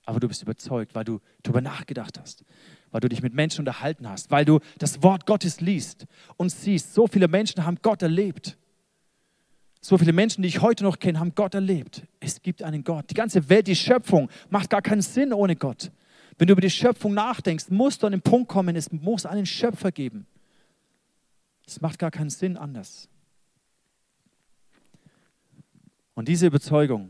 Aber 0.05 0.19
du 0.19 0.27
bist 0.27 0.43
überzeugt, 0.43 0.93
weil 0.93 1.05
du 1.05 1.21
darüber 1.41 1.61
nachgedacht 1.61 2.19
hast, 2.19 2.43
weil 2.91 3.01
du 3.01 3.09
dich 3.09 3.23
mit 3.23 3.33
Menschen 3.33 3.61
unterhalten 3.61 4.07
hast, 4.07 4.29
weil 4.29 4.45
du 4.45 4.59
das 4.77 5.01
Wort 5.01 5.25
Gottes 5.25 5.59
liest 5.59 6.05
und 6.37 6.49
siehst. 6.49 6.93
So 6.93 7.07
viele 7.07 7.27
Menschen 7.27 7.65
haben 7.65 7.79
Gott 7.81 8.03
erlebt. 8.03 8.57
So 9.81 9.97
viele 9.97 10.13
Menschen, 10.13 10.43
die 10.43 10.49
ich 10.49 10.61
heute 10.61 10.83
noch 10.83 10.99
kenne, 10.99 11.19
haben 11.19 11.33
Gott 11.33 11.55
erlebt. 11.55 12.03
Es 12.19 12.41
gibt 12.43 12.61
einen 12.61 12.83
Gott. 12.83 13.09
Die 13.09 13.15
ganze 13.15 13.49
Welt, 13.49 13.65
die 13.65 13.75
Schöpfung 13.75 14.29
macht 14.49 14.69
gar 14.69 14.83
keinen 14.83 15.01
Sinn 15.01 15.33
ohne 15.33 15.55
Gott. 15.55 15.91
Wenn 16.37 16.47
du 16.47 16.51
über 16.51 16.61
die 16.61 16.69
Schöpfung 16.69 17.15
nachdenkst, 17.15 17.65
musst 17.69 18.03
du 18.03 18.07
an 18.07 18.11
den 18.11 18.21
Punkt 18.21 18.49
kommen, 18.49 18.75
es 18.75 18.91
muss 18.91 19.25
einen 19.25 19.45
Schöpfer 19.45 19.91
geben. 19.91 20.27
Es 21.73 21.81
macht 21.81 21.97
gar 21.97 22.11
keinen 22.11 22.29
Sinn 22.29 22.55
anders. 22.55 23.09
Und 26.13 26.27
diese 26.27 26.45
Überzeugung 26.45 27.09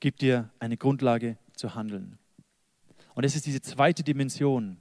gibt 0.00 0.20
dir 0.20 0.50
eine 0.58 0.76
Grundlage 0.76 1.38
zu 1.54 1.74
handeln. 1.74 2.18
Und 3.14 3.24
es 3.24 3.34
ist 3.34 3.46
diese 3.46 3.62
zweite 3.62 4.02
Dimension, 4.02 4.76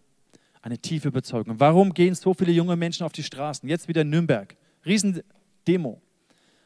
eine 0.61 0.77
tiefe 0.79 1.07
Überzeugung. 1.07 1.61
Warum 1.61 1.93
gehen 1.93 2.13
so 2.13 2.33
viele 2.33 2.51
junge 2.51 2.75
Menschen 2.75 3.05
auf 3.05 3.13
die 3.13 3.23
Straßen? 3.23 3.69
Jetzt 3.69 3.87
wieder 3.87 4.01
in 4.01 4.09
Nürnberg. 4.09 4.53
Riesendemo. 4.85 6.01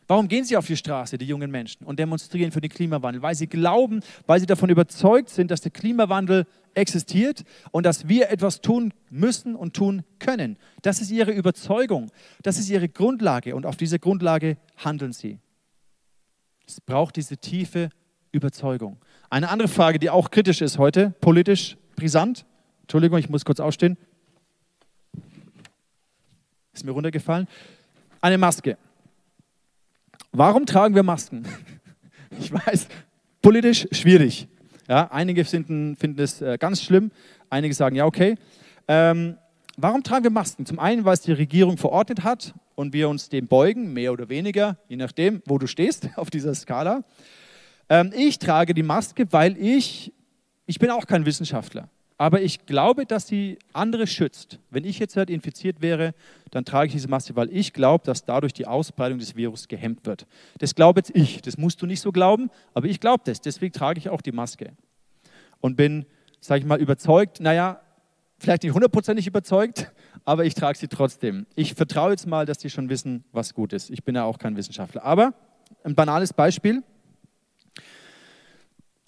Warum 0.09 0.27
gehen 0.27 0.43
sie 0.43 0.57
auf 0.57 0.65
die 0.65 0.75
Straße, 0.75 1.19
die 1.19 1.25
jungen 1.27 1.51
Menschen, 1.51 1.85
und 1.85 1.99
demonstrieren 1.99 2.51
für 2.51 2.61
den 2.61 2.71
Klimawandel? 2.71 3.21
Weil 3.21 3.35
sie 3.35 3.45
glauben, 3.45 3.99
weil 4.25 4.39
sie 4.39 4.47
davon 4.47 4.71
überzeugt 4.71 5.29
sind, 5.29 5.51
dass 5.51 5.61
der 5.61 5.69
Klimawandel 5.69 6.47
existiert 6.73 7.43
und 7.69 7.85
dass 7.85 8.07
wir 8.07 8.31
etwas 8.31 8.61
tun 8.61 8.91
müssen 9.11 9.55
und 9.55 9.75
tun 9.75 10.01
können. 10.17 10.57
Das 10.81 10.99
ist 10.99 11.11
ihre 11.11 11.31
Überzeugung, 11.31 12.09
das 12.41 12.57
ist 12.57 12.71
ihre 12.71 12.89
Grundlage 12.89 13.55
und 13.55 13.67
auf 13.67 13.77
dieser 13.77 13.99
Grundlage 13.99 14.57
handeln 14.77 15.13
sie. 15.13 15.37
Es 16.65 16.81
braucht 16.81 17.15
diese 17.15 17.37
tiefe 17.37 17.91
Überzeugung. 18.31 18.97
Eine 19.29 19.49
andere 19.49 19.67
Frage, 19.67 19.99
die 19.99 20.09
auch 20.09 20.31
kritisch 20.31 20.61
ist 20.61 20.79
heute, 20.79 21.11
politisch 21.21 21.77
brisant. 21.95 22.47
Entschuldigung, 22.81 23.19
ich 23.19 23.29
muss 23.29 23.45
kurz 23.45 23.59
aufstehen. 23.59 23.95
Ist 26.73 26.83
mir 26.83 26.93
runtergefallen. 26.93 27.47
Eine 28.21 28.39
Maske. 28.39 28.75
Warum 30.31 30.65
tragen 30.65 30.95
wir 30.95 31.03
Masken? 31.03 31.45
Ich 32.39 32.53
weiß, 32.53 32.87
politisch 33.41 33.87
schwierig. 33.91 34.47
Ja, 34.87 35.11
einige 35.11 35.43
finden, 35.43 35.95
finden 35.95 36.21
es 36.21 36.41
äh, 36.41 36.57
ganz 36.59 36.81
schlimm, 36.83 37.11
einige 37.49 37.73
sagen, 37.73 37.95
ja, 37.95 38.05
okay. 38.05 38.35
Ähm, 38.87 39.35
warum 39.77 40.03
tragen 40.03 40.23
wir 40.23 40.31
Masken? 40.31 40.65
Zum 40.65 40.79
einen, 40.79 41.03
weil 41.05 41.15
es 41.15 41.21
die 41.21 41.31
Regierung 41.31 41.77
verordnet 41.77 42.23
hat 42.23 42.53
und 42.75 42.93
wir 42.93 43.09
uns 43.09 43.29
dem 43.29 43.47
beugen, 43.47 43.93
mehr 43.93 44.13
oder 44.13 44.29
weniger, 44.29 44.77
je 44.87 44.95
nachdem, 44.95 45.41
wo 45.45 45.57
du 45.57 45.65
stehst 45.65 46.09
auf 46.15 46.29
dieser 46.29 46.53
Skala. 46.53 47.03
Ähm, 47.89 48.13
ich 48.15 48.37
trage 48.37 48.75
die 48.75 48.83
Maske, 48.83 49.25
weil 49.31 49.57
ich, 49.57 50.13
ich 50.67 50.77
bin 50.77 50.91
auch 50.91 51.07
kein 51.07 51.25
Wissenschaftler. 51.25 51.89
Aber 52.19 52.41
ich 52.41 52.65
glaube, 52.65 53.05
dass 53.05 53.27
sie 53.27 53.57
andere 53.71 54.05
schützt. 54.05 54.59
Wenn 54.71 54.83
ich 54.83 54.99
jetzt 54.99 55.15
halt 55.15 55.29
infiziert 55.29 55.81
wäre, 55.81 56.13
dann 56.51 56.65
trage 56.65 56.87
ich 56.87 56.91
diese 56.91 57.07
Maske, 57.07 57.33
weil 57.37 57.49
ich 57.49 57.71
glaube, 57.71 58.03
dass 58.03 58.25
dadurch 58.25 58.51
die 58.51 58.67
Ausbreitung 58.67 59.19
des 59.19 59.37
Virus 59.37 59.69
gehemmt 59.69 60.05
wird. 60.05 60.27
Das 60.57 60.75
glaube 60.75 60.99
jetzt 60.99 61.15
ich. 61.15 61.41
Das 61.41 61.57
musst 61.57 61.81
du 61.81 61.85
nicht 61.85 62.01
so 62.01 62.11
glauben, 62.11 62.51
aber 62.73 62.87
ich 62.87 62.99
glaube 62.99 63.23
das. 63.25 63.39
Deswegen 63.39 63.71
trage 63.71 63.99
ich 63.99 64.09
auch 64.09 64.21
die 64.21 64.33
Maske. 64.33 64.73
Und 65.61 65.77
bin, 65.77 66.05
sage 66.41 66.59
ich 66.59 66.65
mal, 66.65 66.77
überzeugt, 66.77 67.39
naja, 67.39 67.79
vielleicht 68.37 68.63
nicht 68.63 68.73
hundertprozentig 68.73 69.25
überzeugt, 69.25 69.89
aber 70.25 70.43
ich 70.43 70.55
trage 70.55 70.77
sie 70.77 70.89
trotzdem. 70.89 71.45
Ich 71.55 71.73
vertraue 71.73 72.11
jetzt 72.11 72.27
mal, 72.27 72.45
dass 72.45 72.57
die 72.57 72.69
schon 72.69 72.89
wissen, 72.89 73.23
was 73.31 73.53
gut 73.53 73.71
ist. 73.71 73.89
Ich 73.89 74.03
bin 74.03 74.15
ja 74.15 74.25
auch 74.25 74.39
kein 74.39 74.57
Wissenschaftler. 74.57 75.05
Aber 75.05 75.33
ein 75.85 75.95
banales 75.95 76.33
Beispiel. 76.33 76.83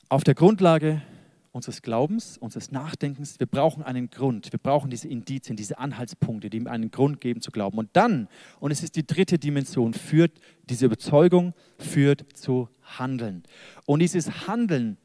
Auf 0.08 0.24
der 0.24 0.34
Grundlage 0.34 1.02
unseres 1.51 1.81
Glaubens, 1.81 2.37
unseres 2.37 2.71
Nachdenkens. 2.71 3.39
Wir 3.39 3.47
brauchen 3.47 3.83
einen 3.83 4.09
Grund. 4.09 4.51
Wir 4.51 4.59
brauchen 4.59 4.89
diese 4.89 5.07
Indizien, 5.07 5.57
diese 5.57 5.79
Anhaltspunkte, 5.79 6.49
die 6.49 6.57
ihm 6.57 6.67
einen 6.67 6.91
Grund 6.91 7.19
geben 7.19 7.41
zu 7.41 7.51
glauben. 7.51 7.77
Und 7.77 7.89
dann, 7.93 8.27
und 8.59 8.71
es 8.71 8.83
ist 8.83 8.95
die 8.95 9.05
dritte 9.05 9.37
Dimension, 9.37 9.93
führt 9.93 10.31
diese 10.69 10.85
Überzeugung 10.85 11.53
führt 11.77 12.25
zu 12.37 12.69
Handeln. 12.97 13.43
Und 13.85 13.99
dieses 13.99 14.47
Handeln 14.47 14.97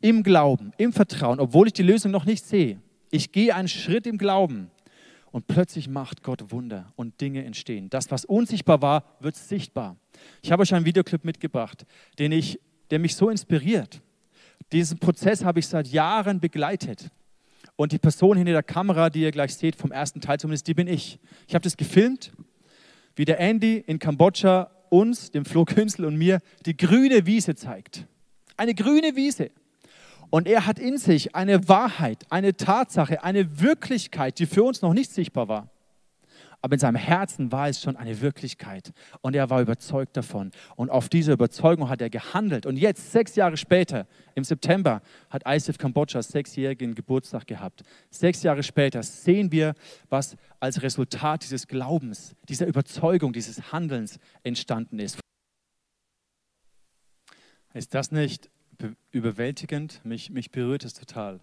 im 0.00 0.22
Glauben, 0.22 0.72
im 0.78 0.92
Vertrauen, 0.92 1.40
obwohl 1.40 1.66
ich 1.66 1.72
die 1.72 1.82
Lösung 1.82 2.10
noch 2.10 2.24
nicht 2.24 2.44
sehe, 2.44 2.80
ich 3.10 3.32
gehe 3.32 3.54
einen 3.54 3.68
Schritt 3.68 4.06
im 4.06 4.18
Glauben 4.18 4.70
und 5.30 5.46
plötzlich 5.46 5.88
macht 5.88 6.22
Gott 6.22 6.52
Wunder 6.52 6.92
und 6.96 7.20
Dinge 7.20 7.44
entstehen. 7.44 7.90
Das, 7.90 8.10
was 8.10 8.24
unsichtbar 8.24 8.82
war, 8.82 9.16
wird 9.20 9.36
sichtbar. 9.36 9.96
Ich 10.42 10.52
habe 10.52 10.62
euch 10.62 10.74
einen 10.74 10.84
Videoclip 10.84 11.24
mitgebracht, 11.24 11.84
den 12.18 12.32
ich, 12.32 12.60
der 12.90 12.98
mich 12.98 13.16
so 13.16 13.30
inspiriert. 13.30 14.00
Diesen 14.74 14.98
Prozess 14.98 15.44
habe 15.44 15.60
ich 15.60 15.68
seit 15.68 15.86
Jahren 15.86 16.40
begleitet. 16.40 17.08
Und 17.76 17.92
die 17.92 17.98
Person 17.98 18.36
hinter 18.36 18.52
der 18.52 18.64
Kamera, 18.64 19.08
die 19.08 19.22
ihr 19.22 19.30
gleich 19.30 19.54
seht, 19.54 19.76
vom 19.76 19.92
ersten 19.92 20.20
Teil 20.20 20.40
zumindest, 20.40 20.66
die 20.66 20.74
bin 20.74 20.88
ich. 20.88 21.20
Ich 21.46 21.54
habe 21.54 21.62
das 21.62 21.76
gefilmt, 21.76 22.32
wie 23.14 23.24
der 23.24 23.38
Andy 23.38 23.76
in 23.76 24.00
Kambodscha 24.00 24.72
uns, 24.90 25.30
dem 25.30 25.44
Flo 25.44 25.64
Künzel 25.64 26.04
und 26.04 26.16
mir, 26.16 26.40
die 26.66 26.76
grüne 26.76 27.24
Wiese 27.24 27.54
zeigt. 27.54 28.06
Eine 28.56 28.74
grüne 28.74 29.14
Wiese. 29.14 29.52
Und 30.30 30.48
er 30.48 30.66
hat 30.66 30.80
in 30.80 30.98
sich 30.98 31.36
eine 31.36 31.68
Wahrheit, 31.68 32.26
eine 32.30 32.56
Tatsache, 32.56 33.22
eine 33.22 33.60
Wirklichkeit, 33.60 34.40
die 34.40 34.46
für 34.46 34.64
uns 34.64 34.82
noch 34.82 34.92
nicht 34.92 35.12
sichtbar 35.12 35.46
war 35.46 35.73
aber 36.64 36.76
in 36.76 36.80
seinem 36.80 36.96
Herzen 36.96 37.52
war 37.52 37.68
es 37.68 37.82
schon 37.82 37.94
eine 37.96 38.22
Wirklichkeit 38.22 38.94
und 39.20 39.36
er 39.36 39.50
war 39.50 39.60
überzeugt 39.60 40.16
davon. 40.16 40.50
Und 40.76 40.88
auf 40.88 41.10
diese 41.10 41.34
Überzeugung 41.34 41.90
hat 41.90 42.00
er 42.00 42.08
gehandelt. 42.08 42.64
Und 42.64 42.78
jetzt, 42.78 43.12
sechs 43.12 43.36
Jahre 43.36 43.58
später, 43.58 44.06
im 44.34 44.44
September, 44.44 45.02
hat 45.28 45.42
ISIF 45.46 45.76
Kambodscha 45.76 46.22
sechsjährigen 46.22 46.94
Geburtstag 46.94 47.46
gehabt. 47.46 47.82
Sechs 48.08 48.42
Jahre 48.42 48.62
später 48.62 49.02
sehen 49.02 49.52
wir, 49.52 49.74
was 50.08 50.38
als 50.58 50.80
Resultat 50.80 51.42
dieses 51.42 51.68
Glaubens, 51.68 52.34
dieser 52.48 52.66
Überzeugung, 52.66 53.34
dieses 53.34 53.70
Handelns 53.70 54.18
entstanden 54.42 55.00
ist. 55.00 55.20
Ist 57.74 57.92
das 57.92 58.10
nicht 58.10 58.48
überwältigend? 59.10 60.00
Mich, 60.02 60.30
mich 60.30 60.50
berührt 60.50 60.86
es 60.86 60.94
total. 60.94 61.40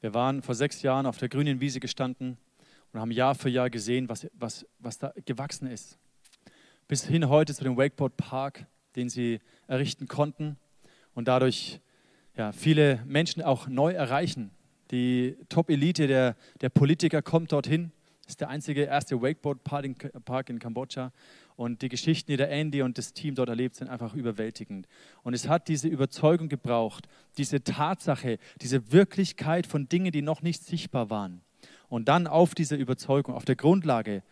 Wir 0.00 0.14
waren 0.14 0.40
vor 0.40 0.54
sechs 0.54 0.80
Jahren 0.80 1.04
auf 1.04 1.18
der 1.18 1.28
grünen 1.28 1.60
Wiese 1.60 1.78
gestanden 1.78 2.38
und 2.96 3.02
haben 3.02 3.10
Jahr 3.10 3.34
für 3.34 3.50
Jahr 3.50 3.68
gesehen, 3.68 4.08
was, 4.08 4.26
was, 4.32 4.66
was 4.78 4.96
da 4.96 5.12
gewachsen 5.26 5.70
ist. 5.70 5.98
Bis 6.88 7.04
hin 7.04 7.28
heute 7.28 7.54
zu 7.54 7.62
dem 7.62 7.76
Wakeboard 7.76 8.16
Park, 8.16 8.64
den 8.94 9.10
sie 9.10 9.40
errichten 9.66 10.08
konnten 10.08 10.56
und 11.12 11.28
dadurch 11.28 11.80
ja, 12.38 12.52
viele 12.52 13.02
Menschen 13.04 13.42
auch 13.42 13.68
neu 13.68 13.92
erreichen. 13.92 14.50
Die 14.92 15.36
Top-Elite 15.50 16.06
der, 16.06 16.36
der 16.62 16.70
Politiker 16.70 17.20
kommt 17.20 17.52
dorthin. 17.52 17.92
Das 18.22 18.32
ist 18.32 18.40
der 18.40 18.48
einzige 18.48 18.84
erste 18.84 19.20
Wakeboard-Park 19.20 20.48
in 20.48 20.58
Kambodscha. 20.58 21.12
Und 21.54 21.82
die 21.82 21.90
Geschichten, 21.90 22.30
die 22.30 22.38
der 22.38 22.50
Andy 22.50 22.80
und 22.80 22.96
das 22.96 23.12
Team 23.12 23.34
dort 23.34 23.50
erlebt, 23.50 23.76
sind 23.76 23.88
einfach 23.88 24.14
überwältigend. 24.14 24.88
Und 25.22 25.34
es 25.34 25.48
hat 25.48 25.68
diese 25.68 25.88
Überzeugung 25.88 26.48
gebraucht, 26.48 27.08
diese 27.36 27.62
Tatsache, 27.62 28.38
diese 28.62 28.90
Wirklichkeit 28.90 29.66
von 29.66 29.86
Dingen, 29.86 30.12
die 30.12 30.22
noch 30.22 30.40
nicht 30.40 30.64
sichtbar 30.64 31.10
waren. 31.10 31.42
Und 31.88 32.08
dann 32.08 32.26
auf 32.26 32.54
dieser 32.54 32.76
Überzeugung, 32.76 33.34
auf 33.34 33.44
der 33.44 33.56
Grundlage, 33.56 34.22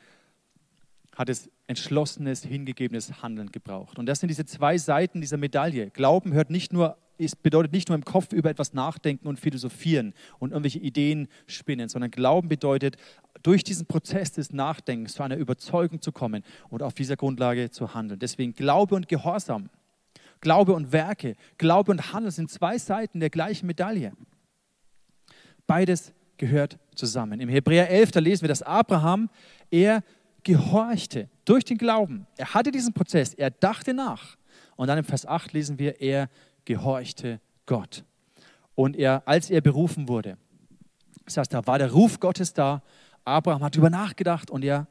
hat 1.15 1.29
es 1.29 1.51
entschlossenes, 1.67 2.43
hingegebenes 2.43 3.23
Handeln 3.23 3.53
gebraucht. 3.53 3.99
Und 3.99 4.07
das 4.07 4.21
sind 4.21 4.29
diese 4.29 4.45
zwei 4.45 4.79
Seiten 4.79 5.21
dieser 5.21 5.37
Medaille. 5.37 5.91
Glauben 5.91 6.33
hört 6.33 6.51
nicht 6.51 6.73
nur, 6.73 6.97
es 7.19 7.37
bedeutet 7.37 7.73
nicht 7.73 7.89
nur 7.89 7.97
im 7.97 8.05
Kopf 8.05 8.33
über 8.33 8.51
etwas 8.51 8.75
nachdenken 8.75 9.29
und 9.29 9.39
philosophieren 9.39 10.15
und 10.39 10.51
irgendwelche 10.51 10.81
Ideen 10.81 11.29
spinnen, 11.47 11.89
sondern 11.89 12.11
Glauben 12.11 12.49
bedeutet, 12.49 12.97
durch 13.43 13.63
diesen 13.63 13.87
Prozess 13.87 14.33
des 14.33 14.53
Nachdenkens 14.53 15.15
zu 15.15 15.23
einer 15.23 15.37
Überzeugung 15.37 16.01
zu 16.01 16.13
kommen 16.13 16.43
und 16.71 16.83
auf 16.83 16.95
dieser 16.95 17.17
Grundlage 17.17 17.71
zu 17.71 17.95
handeln. 17.95 18.19
Deswegen 18.19 18.55
Glaube 18.55 18.95
und 18.97 19.09
Gehorsam, 19.09 19.71
Glaube 20.41 20.75
und 20.75 20.93
Werke, 20.93 21.37
Glaube 21.57 21.93
und 21.93 22.13
Handeln 22.13 22.33
sind 22.33 22.51
zwei 22.51 22.79
Seiten 22.79 23.21
der 23.21 23.31
gleichen 23.31 23.67
Medaille. 23.67 24.13
Beides 25.67 26.13
gehört 26.37 26.79
zusammen. 26.95 27.41
Im 27.41 27.49
Hebräer 27.49 27.91
11, 27.91 28.13
da 28.13 28.21
lesen 28.21 28.43
wir, 28.43 28.49
dass 28.49 28.63
Abraham, 28.63 29.31
er 29.71 30.03
gehorchte 30.43 31.29
durch 31.45 31.65
den 31.65 31.79
Glauben. 31.79 32.27
Er 32.37 32.55
hatte 32.55 32.71
diesen 32.71 32.93
Prozess, 32.93 33.35
er 33.35 33.51
dachte 33.51 33.95
nach. 33.95 34.37
Und 34.77 34.89
dann 34.89 34.99
im 34.99 35.05
Vers 35.05 35.27
8 35.27 35.53
lesen 35.53 35.79
wir, 35.79 36.01
er 36.01 36.29
gehorchte 36.65 37.41
Gott. 37.67 38.05
Und 38.75 38.97
er, 38.97 39.23
als 39.27 39.51
er 39.51 39.61
berufen 39.61 40.09
wurde, 40.09 40.37
das 41.25 41.37
heißt, 41.37 41.55
da 41.55 41.67
war 41.67 41.79
der 41.79 41.93
Ruf 41.93 42.21
Gottes 42.21 42.53
da. 42.53 42.83
Abraham 43.25 43.63
hat 43.63 43.75
darüber 43.75 43.91
nachgedacht 43.91 44.51
und 44.51 44.63
er 44.65 44.87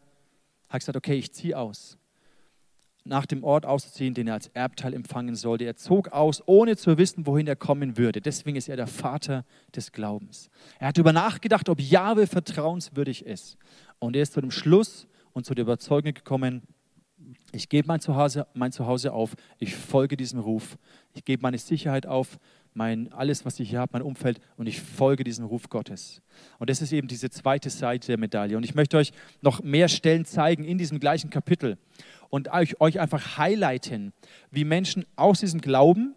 hat 0.69 0.79
gesagt, 0.79 0.97
okay, 0.97 1.13
ich 1.13 1.31
ziehe 1.31 1.57
aus 1.57 1.97
nach 3.05 3.25
dem 3.25 3.43
Ort 3.43 3.65
auszuziehen, 3.65 4.13
den 4.13 4.27
er 4.27 4.35
als 4.35 4.47
Erbteil 4.53 4.93
empfangen 4.93 5.35
sollte. 5.35 5.65
Er 5.65 5.75
zog 5.75 6.09
aus, 6.09 6.41
ohne 6.45 6.77
zu 6.77 6.97
wissen, 6.97 7.25
wohin 7.25 7.47
er 7.47 7.55
kommen 7.55 7.97
würde. 7.97 8.21
Deswegen 8.21 8.55
ist 8.55 8.69
er 8.69 8.77
der 8.77 8.87
Vater 8.87 9.43
des 9.75 9.91
Glaubens. 9.91 10.49
Er 10.79 10.87
hat 10.87 10.97
darüber 10.97 11.13
nachgedacht, 11.13 11.67
ob 11.67 11.81
Jahwe 11.81 12.27
vertrauenswürdig 12.27 13.25
ist. 13.25 13.57
Und 13.99 14.15
er 14.15 14.23
ist 14.23 14.33
zu 14.33 14.41
dem 14.41 14.51
Schluss 14.51 15.07
und 15.33 15.45
zu 15.45 15.53
der 15.53 15.63
Überzeugung 15.63 16.13
gekommen, 16.13 16.61
ich 17.51 17.69
gebe 17.69 17.87
mein 17.87 17.99
Zuhause, 17.99 18.47
mein 18.53 18.71
Zuhause 18.71 19.13
auf, 19.13 19.35
ich 19.59 19.75
folge 19.75 20.17
diesem 20.17 20.39
Ruf, 20.39 20.77
ich 21.13 21.23
gebe 21.23 21.41
meine 21.41 21.57
Sicherheit 21.57 22.05
auf, 22.05 22.39
mein, 22.75 23.11
alles, 23.13 23.45
was 23.45 23.59
ich 23.59 23.69
hier 23.69 23.79
habe, 23.79 23.91
mein 23.93 24.01
Umfeld 24.01 24.39
und 24.57 24.67
ich 24.67 24.81
folge 24.81 25.23
diesem 25.23 25.45
Ruf 25.45 25.69
Gottes. 25.69 26.21
Und 26.59 26.69
das 26.69 26.81
ist 26.81 26.91
eben 26.91 27.07
diese 27.07 27.29
zweite 27.29 27.69
Seite 27.69 28.07
der 28.07 28.17
Medaille. 28.17 28.57
Und 28.57 28.63
ich 28.63 28.75
möchte 28.75 28.97
euch 28.97 29.11
noch 29.41 29.61
mehr 29.63 29.87
Stellen 29.87 30.25
zeigen 30.25 30.63
in 30.63 30.77
diesem 30.77 30.99
gleichen 30.99 31.29
Kapitel 31.29 31.77
und 32.29 32.51
euch, 32.51 32.81
euch 32.81 32.99
einfach 32.99 33.37
highlighten, 33.37 34.13
wie 34.51 34.63
Menschen 34.63 35.05
aus 35.15 35.39
diesem 35.39 35.61
Glauben 35.61 36.15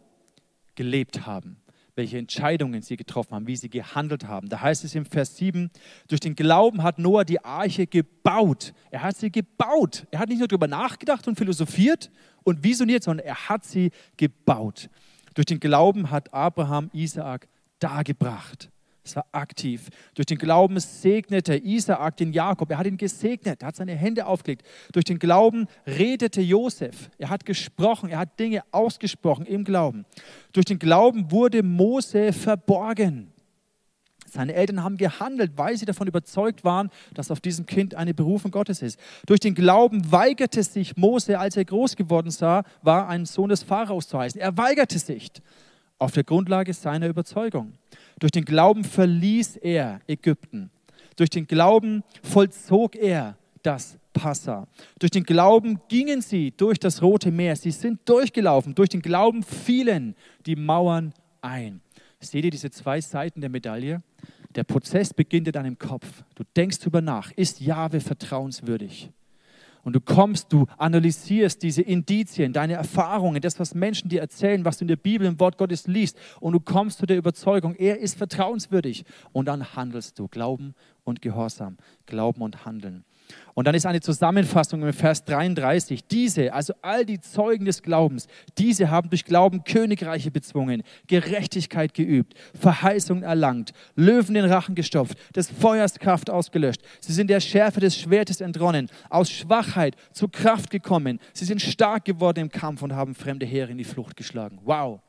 gelebt 0.74 1.26
haben. 1.26 1.58
welche 1.96 2.18
Entscheidungen 2.18 2.82
sie 2.82 2.96
getroffen 2.96 3.34
haben, 3.34 3.46
wie 3.46 3.56
sie 3.56 3.70
gehandelt 3.70 4.28
haben. 4.28 4.48
Da 4.50 4.60
heißt 4.60 4.84
es 4.84 4.94
im 4.94 5.06
Vers 5.06 5.36
7, 5.38 5.70
durch 6.08 6.20
den 6.20 6.36
Glauben 6.36 6.82
hat 6.82 6.98
Noah 6.98 7.24
die 7.24 7.42
Arche 7.42 7.86
gebaut. 7.86 8.74
Er 8.90 9.02
hat 9.02 9.16
sie 9.16 9.32
gebaut. 9.32 10.06
Er 10.10 10.20
hat 10.20 10.28
nicht 10.28 10.38
nur 10.38 10.46
darüber 10.46 10.68
nachgedacht 10.68 11.26
und 11.26 11.36
philosophiert 11.36 12.10
und 12.44 12.62
visioniert, 12.62 13.02
sondern 13.02 13.26
er 13.26 13.48
hat 13.48 13.64
sie 13.64 13.90
gebaut. 14.18 14.90
Durch 15.36 15.46
den 15.46 15.60
Glauben 15.60 16.10
hat 16.10 16.32
Abraham 16.32 16.88
Isaak 16.94 17.46
dargebracht. 17.78 18.70
Es 19.04 19.14
war 19.14 19.26
aktiv. 19.32 19.90
Durch 20.14 20.24
den 20.24 20.38
Glauben 20.38 20.80
segnete 20.80 21.56
Isaak 21.56 22.16
den 22.16 22.32
Jakob. 22.32 22.70
Er 22.70 22.78
hat 22.78 22.86
ihn 22.86 22.96
gesegnet. 22.96 23.62
Er 23.62 23.68
hat 23.68 23.76
seine 23.76 23.94
Hände 23.94 24.26
aufgelegt. 24.26 24.66
Durch 24.92 25.04
den 25.04 25.18
Glauben 25.18 25.68
redete 25.86 26.40
Josef. 26.40 27.10
Er 27.18 27.28
hat 27.28 27.44
gesprochen. 27.44 28.08
Er 28.08 28.18
hat 28.18 28.40
Dinge 28.40 28.62
ausgesprochen 28.72 29.44
im 29.44 29.62
Glauben. 29.62 30.06
Durch 30.52 30.64
den 30.64 30.78
Glauben 30.78 31.30
wurde 31.30 31.62
Mose 31.62 32.32
verborgen. 32.32 33.30
Seine 34.26 34.54
Eltern 34.54 34.82
haben 34.82 34.96
gehandelt, 34.96 35.52
weil 35.56 35.76
sie 35.76 35.86
davon 35.86 36.06
überzeugt 36.08 36.64
waren, 36.64 36.90
dass 37.14 37.30
auf 37.30 37.40
diesem 37.40 37.66
Kind 37.66 37.94
eine 37.94 38.14
Berufung 38.14 38.50
Gottes 38.50 38.82
ist. 38.82 38.98
Durch 39.26 39.40
den 39.40 39.54
Glauben 39.54 40.10
weigerte 40.12 40.62
sich 40.62 40.96
Mose, 40.96 41.38
als 41.38 41.56
er 41.56 41.64
groß 41.64 41.96
geworden 41.96 42.30
sah, 42.30 42.64
war, 42.82 43.08
einen 43.08 43.26
Sohn 43.26 43.48
des 43.48 43.62
Pharaos 43.62 44.08
zu 44.08 44.18
heißen. 44.18 44.40
Er 44.40 44.56
weigerte 44.56 44.98
sich 44.98 45.30
auf 45.98 46.12
der 46.12 46.24
Grundlage 46.24 46.74
seiner 46.74 47.08
Überzeugung. 47.08 47.72
Durch 48.18 48.32
den 48.32 48.44
Glauben 48.44 48.84
verließ 48.84 49.56
er 49.56 50.00
Ägypten. 50.06 50.70
Durch 51.16 51.30
den 51.30 51.46
Glauben 51.46 52.02
vollzog 52.22 52.96
er 52.96 53.36
das 53.62 53.98
Passa. 54.12 54.66
Durch 54.98 55.10
den 55.10 55.24
Glauben 55.24 55.80
gingen 55.88 56.20
sie 56.20 56.52
durch 56.56 56.78
das 56.78 57.02
Rote 57.02 57.30
Meer. 57.30 57.56
Sie 57.56 57.70
sind 57.70 58.00
durchgelaufen. 58.08 58.74
Durch 58.74 58.88
den 58.88 59.02
Glauben 59.02 59.42
fielen 59.42 60.14
die 60.46 60.56
Mauern 60.56 61.12
ein. 61.40 61.80
Seht 62.26 62.44
ihr 62.44 62.50
diese 62.50 62.70
zwei 62.70 63.00
Seiten 63.00 63.40
der 63.40 63.50
Medaille? 63.50 64.02
Der 64.54 64.64
Prozess 64.64 65.12
beginnt 65.14 65.46
in 65.48 65.52
deinem 65.52 65.78
Kopf. 65.78 66.24
Du 66.34 66.44
denkst 66.56 66.78
darüber 66.80 67.00
nach. 67.00 67.30
Ist 67.32 67.60
Jahwe 67.60 68.00
vertrauenswürdig? 68.00 69.10
Und 69.86 69.92
du 69.92 70.00
kommst, 70.00 70.52
du 70.52 70.66
analysierst 70.78 71.62
diese 71.62 71.80
Indizien, 71.80 72.52
deine 72.52 72.72
Erfahrungen, 72.72 73.40
das, 73.40 73.60
was 73.60 73.72
Menschen 73.72 74.08
dir 74.08 74.20
erzählen, 74.20 74.64
was 74.64 74.78
du 74.78 74.84
in 74.84 74.88
der 74.88 74.96
Bibel 74.96 75.24
im 75.28 75.38
Wort 75.38 75.58
Gottes 75.58 75.86
liest. 75.86 76.18
Und 76.40 76.54
du 76.54 76.60
kommst 76.60 76.98
zu 76.98 77.06
der 77.06 77.16
Überzeugung, 77.16 77.76
er 77.76 78.00
ist 78.00 78.18
vertrauenswürdig. 78.18 79.04
Und 79.32 79.46
dann 79.46 79.76
handelst 79.76 80.18
du. 80.18 80.26
Glauben 80.26 80.74
und 81.04 81.22
Gehorsam. 81.22 81.76
Glauben 82.06 82.42
und 82.42 82.64
Handeln. 82.64 83.04
Und 83.54 83.66
dann 83.66 83.74
ist 83.74 83.86
eine 83.86 84.00
Zusammenfassung 84.00 84.82
im 84.82 84.92
Vers 84.92 85.24
33. 85.24 86.06
Diese, 86.06 86.52
also 86.52 86.74
all 86.82 87.06
die 87.06 87.20
Zeugen 87.20 87.64
des 87.64 87.82
Glaubens, 87.82 88.26
diese 88.58 88.90
haben 88.90 89.08
durch 89.08 89.24
Glauben 89.24 89.64
Königreiche 89.64 90.30
bezwungen, 90.30 90.82
Gerechtigkeit 91.06 91.94
geübt, 91.94 92.34
Verheißungen 92.58 93.22
erlangt, 93.22 93.72
Löwen 93.94 94.34
den 94.34 94.44
Rachen 94.44 94.74
gestopft, 94.74 95.16
des 95.34 95.50
Feuers 95.50 95.98
Kraft 95.98 96.28
ausgelöscht. 96.28 96.82
Sie 97.00 97.12
sind 97.14 97.28
der 97.28 97.40
Schärfe 97.40 97.80
des 97.80 97.98
Schwertes 97.98 98.40
entronnen, 98.40 98.90
aus 99.08 99.30
Schwachheit 99.30 99.96
zu 100.12 100.28
Kraft 100.28 100.70
gekommen. 100.70 101.18
Sie 101.32 101.46
sind 101.46 101.62
stark 101.62 102.04
geworden 102.04 102.40
im 102.40 102.50
Kampf 102.50 102.82
und 102.82 102.94
haben 102.94 103.14
fremde 103.14 103.46
Heere 103.46 103.70
in 103.70 103.78
die 103.78 103.84
Flucht 103.84 104.16
geschlagen. 104.16 104.58
Wow, 104.64 105.00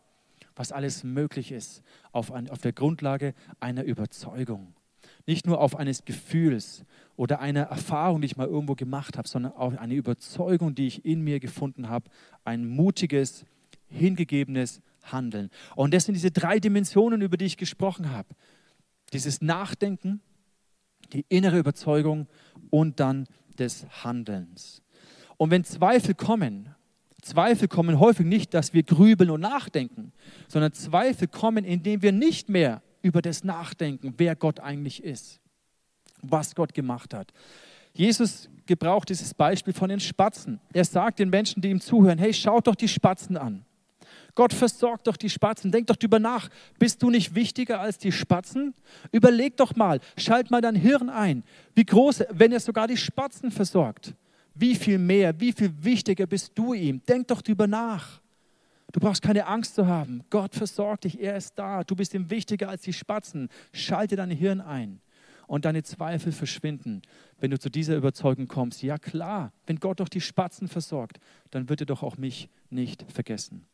was 0.55 0.71
alles 0.71 1.03
möglich 1.03 1.51
ist 1.51 1.81
auf, 2.11 2.31
ein, 2.31 2.49
auf 2.49 2.59
der 2.59 2.71
Grundlage 2.73 3.33
einer 3.59 3.83
Überzeugung. 3.83 4.73
Nicht 5.25 5.45
nur 5.45 5.59
auf 5.59 5.75
eines 5.75 6.05
Gefühls 6.05 6.85
oder 7.17 7.41
einer 7.41 7.63
Erfahrung, 7.63 8.21
die 8.21 8.27
ich 8.27 8.37
mal 8.37 8.47
irgendwo 8.47 8.75
gemacht 8.75 9.17
habe, 9.17 9.27
sondern 9.27 9.51
auch 9.53 9.73
eine 9.73 9.95
Überzeugung, 9.95 10.75
die 10.75 10.87
ich 10.87 11.03
in 11.03 11.21
mir 11.21 11.39
gefunden 11.41 11.89
habe, 11.89 12.09
ein 12.45 12.65
mutiges, 12.65 13.43
hingegebenes 13.89 14.81
Handeln. 15.03 15.49
Und 15.75 15.93
das 15.93 16.05
sind 16.05 16.13
diese 16.13 16.31
drei 16.31 16.59
Dimensionen, 16.59 17.21
über 17.21 17.35
die 17.35 17.45
ich 17.45 17.57
gesprochen 17.57 18.11
habe. 18.11 18.29
Dieses 19.13 19.41
Nachdenken, 19.41 20.21
die 21.11 21.25
innere 21.27 21.57
Überzeugung 21.57 22.27
und 22.69 22.99
dann 22.99 23.27
des 23.57 23.87
Handelns. 24.03 24.83
Und 25.37 25.49
wenn 25.49 25.63
Zweifel 25.63 26.13
kommen, 26.13 26.75
Zweifel 27.23 27.67
kommen 27.67 27.99
häufig 27.99 28.27
nicht, 28.27 28.53
dass 28.53 28.73
wir 28.73 28.83
grübeln 28.83 29.31
und 29.31 29.41
nachdenken, 29.41 30.11
sondern 30.47 30.73
Zweifel 30.73 31.27
kommen, 31.27 31.65
indem 31.65 32.03
wir 32.03 32.11
nicht 32.11 32.47
mehr 32.47 32.83
über 33.01 33.23
das 33.23 33.43
Nachdenken, 33.43 34.13
wer 34.17 34.35
Gott 34.35 34.59
eigentlich 34.59 35.03
ist, 35.03 35.41
was 36.31 36.55
Gott 36.55 36.73
gemacht 36.73 37.13
hat. 37.13 37.31
Jesus 37.93 38.49
gebraucht 38.67 39.09
dieses 39.09 39.33
Beispiel 39.33 39.73
von 39.73 39.89
den 39.89 39.99
Spatzen. 39.99 40.59
Er 40.71 40.85
sagt 40.85 41.19
den 41.19 41.29
Menschen, 41.29 41.61
die 41.61 41.69
ihm 41.69 41.81
zuhören, 41.81 42.19
hey, 42.19 42.33
schaut 42.33 42.67
doch 42.67 42.75
die 42.75 42.87
Spatzen 42.87 43.37
an. 43.37 43.65
Gott 44.35 44.53
versorgt 44.53 45.07
doch 45.07 45.17
die 45.17 45.31
Spatzen. 45.31 45.71
Denk 45.71 45.87
doch 45.87 45.95
drüber 45.95 46.19
nach. 46.19 46.49
Bist 46.77 47.01
du 47.01 47.09
nicht 47.09 47.33
wichtiger 47.33 47.79
als 47.79 47.97
die 47.97 48.11
Spatzen? 48.11 48.75
Überleg 49.11 49.57
doch 49.57 49.75
mal, 49.75 49.99
schalt 50.15 50.51
mal 50.51 50.61
dein 50.61 50.75
Hirn 50.75 51.09
ein. 51.09 51.43
Wie 51.73 51.85
groß, 51.85 52.25
wenn 52.29 52.51
er 52.51 52.59
sogar 52.59 52.87
die 52.87 52.97
Spatzen 52.97 53.49
versorgt, 53.49 54.13
wie 54.53 54.75
viel 54.75 54.99
mehr, 54.99 55.39
wie 55.39 55.53
viel 55.53 55.73
wichtiger 55.81 56.27
bist 56.27 56.51
du 56.53 56.73
ihm? 56.73 57.01
Denk 57.07 57.29
doch 57.29 57.41
drüber 57.41 57.65
nach. 57.65 58.21
Du 58.91 58.99
brauchst 58.99 59.23
keine 59.23 59.47
Angst 59.47 59.73
zu 59.73 59.87
haben. 59.87 60.23
Gott 60.29 60.53
versorgt 60.53 61.05
dich, 61.05 61.19
er 61.19 61.35
ist 61.35 61.53
da. 61.55 61.83
Du 61.83 61.95
bist 61.95 62.13
ihm 62.13 62.29
wichtiger 62.29 62.69
als 62.69 62.83
die 62.83 62.93
Spatzen. 62.93 63.49
Schalte 63.73 64.15
dein 64.15 64.29
Hirn 64.29 64.61
ein 64.61 65.01
und 65.47 65.65
deine 65.65 65.83
Zweifel 65.83 66.31
verschwinden, 66.31 67.01
wenn 67.39 67.51
du 67.51 67.59
zu 67.59 67.69
dieser 67.69 67.95
Überzeugung 67.95 68.47
kommst. 68.47 68.83
Ja 68.83 68.97
klar, 68.97 69.51
wenn 69.65 69.79
Gott 69.79 69.99
doch 69.99 70.09
die 70.09 70.21
Spatzen 70.21 70.67
versorgt, 70.67 71.19
dann 71.51 71.69
wird 71.69 71.81
er 71.81 71.85
doch 71.85 72.03
auch 72.03 72.17
mich 72.17 72.49
nicht 72.69 73.03
vergessen. 73.11 73.65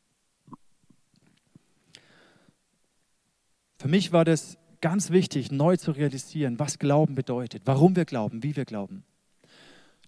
Für 3.77 3.89
mich 3.89 4.13
war 4.13 4.23
das 4.23 4.57
ganz 4.79 5.09
wichtig, 5.09 5.51
neu 5.51 5.75
zu 5.75 5.91
realisieren, 5.91 6.59
was 6.59 6.79
Glauben 6.79 7.15
bedeutet, 7.15 7.63
warum 7.65 7.95
wir 7.95 8.05
glauben, 8.05 8.43
wie 8.43 8.55
wir 8.55 8.65
glauben 8.65 9.03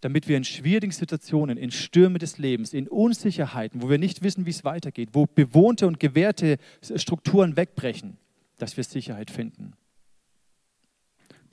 damit 0.06 0.28
wir 0.28 0.38
in 0.38 0.44
schwierigen 0.44 0.92
Situationen, 0.92 1.58
in 1.58 1.72
Stürme 1.72 2.20
des 2.20 2.38
Lebens, 2.38 2.74
in 2.74 2.88
Unsicherheiten, 2.88 3.82
wo 3.82 3.90
wir 3.90 3.98
nicht 3.98 4.22
wissen, 4.22 4.46
wie 4.46 4.52
es 4.52 4.64
weitergeht, 4.64 5.10
wo 5.14 5.26
bewohnte 5.26 5.88
und 5.88 6.00
gewährte 6.00 6.60
Strukturen 6.96 7.58
wegbrechen, 7.58 8.18
dass 8.60 8.78
wir 8.78 8.84
Sicherheit 8.84 9.32
finden. 9.32 9.74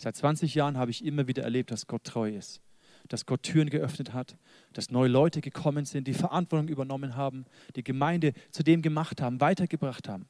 Seit 0.03 0.17
20 0.17 0.57
Jahren 0.57 0.79
habe 0.79 0.91
ich 0.91 1.05
immer 1.05 1.29
wieder 1.29 1.45
erlebt, 1.45 1.71
dass 1.71 1.87
Gott 1.87 2.03
treu 2.03 2.29
ist, 2.29 2.61
dass 3.07 3.25
Gott 3.25 3.45
Türen 3.45 3.71
geöffnet 3.71 4.13
hat, 4.13 4.37
dass 4.73 4.91
neue 4.91 5.09
Leute 5.09 5.41
gekommen 5.41 5.85
sind, 5.85 6.09
die 6.09 6.13
Verantwortung 6.13 6.67
übernommen 6.67 7.15
haben, 7.15 7.45
die 7.77 7.85
Gemeinde 7.85 8.33
zu 8.51 8.65
dem 8.65 8.83
gemacht 8.83 9.23
haben, 9.23 9.41
weitergebracht 9.41 10.09
haben. 10.09 10.27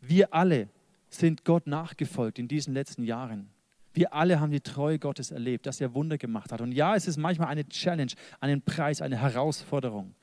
Wir 0.00 0.32
alle 0.32 0.68
sind 1.10 1.44
Gott 1.44 1.66
nachgefolgt 1.66 2.38
in 2.38 2.46
diesen 2.46 2.74
letzten 2.74 3.02
Jahren. 3.02 3.50
Wir 3.92 4.14
alle 4.14 4.38
haben 4.38 4.52
die 4.52 4.60
Treue 4.60 5.00
Gottes 5.00 5.32
erlebt, 5.32 5.66
dass 5.66 5.80
er 5.80 5.94
Wunder 5.94 6.16
gemacht 6.16 6.52
hat. 6.52 6.60
Und 6.60 6.70
ja, 6.70 6.94
es 6.94 7.08
ist 7.08 7.16
manchmal 7.16 7.48
eine 7.48 7.68
Challenge, 7.68 8.12
einen 8.38 8.62
Preis, 8.62 9.02
eine 9.02 9.16
Herausforderung. 9.16 10.14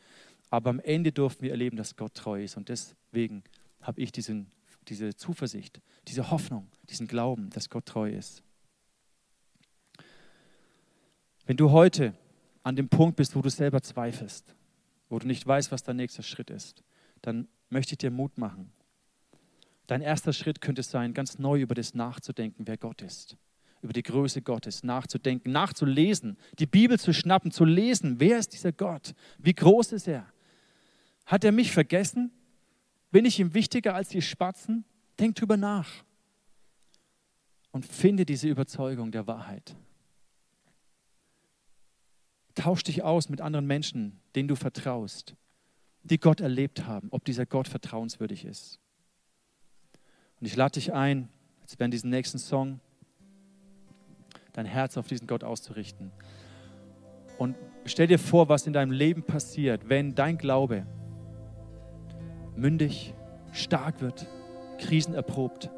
Aber 0.51 0.69
am 0.69 0.79
Ende 0.79 1.11
durften 1.11 1.43
wir 1.43 1.51
erleben, 1.51 1.75
dass 1.75 1.97
Gott 1.97 2.13
treu 2.13 2.41
ist. 2.41 2.55
Und 2.55 2.69
deswegen 2.69 3.43
habe 3.81 3.99
ich 3.99 4.13
diesen, 4.13 4.47
diese 4.87 5.17
Zuversicht, 5.17 5.81
diese 6.07 6.31
Hoffnung, 6.31 6.69
diesen 6.89 7.07
Glauben, 7.07 7.49
dass 7.49 7.69
Gott 7.69 7.85
treu 7.85 8.09
ist. 8.09 8.41
Wenn 11.49 11.57
du 11.57 11.71
heute 11.71 12.13
an 12.61 12.75
dem 12.75 12.89
Punkt 12.89 13.15
bist, 13.15 13.35
wo 13.35 13.41
du 13.41 13.49
selber 13.49 13.81
zweifelst, 13.81 14.53
wo 15.09 15.17
du 15.17 15.25
nicht 15.25 15.47
weißt, 15.47 15.71
was 15.71 15.81
dein 15.81 15.95
nächster 15.95 16.21
Schritt 16.21 16.51
ist, 16.51 16.83
dann 17.23 17.47
möchte 17.71 17.93
ich 17.93 17.97
dir 17.97 18.11
Mut 18.11 18.37
machen. 18.37 18.71
Dein 19.87 20.03
erster 20.03 20.31
Schritt 20.31 20.61
könnte 20.61 20.83
sein, 20.83 21.15
ganz 21.15 21.39
neu 21.39 21.59
über 21.59 21.73
das 21.73 21.95
nachzudenken, 21.95 22.67
wer 22.67 22.77
Gott 22.77 23.01
ist 23.01 23.35
über 23.81 23.93
die 23.93 24.03
Größe 24.03 24.43
Gottes 24.43 24.83
nachzudenken, 24.83 25.51
nachzulesen, 25.51 26.37
die 26.59 26.67
Bibel 26.67 26.99
zu 26.99 27.13
schnappen, 27.13 27.49
zu 27.49 27.65
lesen. 27.65 28.19
Wer 28.19 28.37
ist 28.37 28.53
dieser 28.53 28.73
Gott? 28.73 29.15
Wie 29.39 29.53
groß 29.53 29.93
ist 29.93 30.07
er? 30.07 30.27
Hat 31.25 31.43
er 31.43 31.51
mich 31.51 31.71
vergessen? 31.71 32.29
Bin 33.09 33.25
ich 33.25 33.39
ihm 33.39 33.55
wichtiger 33.55 33.95
als 33.95 34.09
die 34.09 34.21
Spatzen? 34.21 34.83
Denk 35.19 35.35
drüber 35.35 35.57
nach 35.57 35.89
und 37.71 37.87
finde 37.87 38.23
diese 38.25 38.49
Überzeugung 38.49 39.09
der 39.11 39.25
Wahrheit. 39.25 39.75
Tausch 42.59 42.83
dich 42.83 43.03
aus 43.03 43.29
mit 43.29 43.39
anderen 43.39 43.65
Menschen, 43.65 44.19
denen 44.35 44.49
du 44.49 44.55
vertraust, 44.57 45.33
die 46.03 46.19
Gott 46.19 46.41
erlebt 46.41 46.85
haben, 46.85 47.07
ob 47.11 47.23
dieser 47.23 47.45
Gott 47.45 47.69
vertrauenswürdig 47.69 48.43
ist. 48.43 48.79
Und 50.41 50.45
ich 50.45 50.57
lade 50.57 50.73
dich 50.73 50.91
ein, 50.91 51.29
jetzt 51.61 51.79
werden 51.79 51.91
diesen 51.91 52.09
nächsten 52.09 52.37
Song 52.37 52.81
dein 54.51 54.65
Herz 54.65 54.97
auf 54.97 55.07
diesen 55.07 55.25
Gott 55.25 55.45
auszurichten. 55.45 56.11
Und 57.37 57.55
stell 57.85 58.07
dir 58.07 58.19
vor, 58.19 58.49
was 58.49 58.67
in 58.67 58.73
deinem 58.73 58.91
Leben 58.91 59.23
passiert, 59.23 59.87
wenn 59.87 60.13
dein 60.13 60.37
Glaube 60.37 60.85
mündig, 62.57 63.13
stark 63.53 64.01
wird, 64.01 64.27
krisenerprobt, 64.79 65.69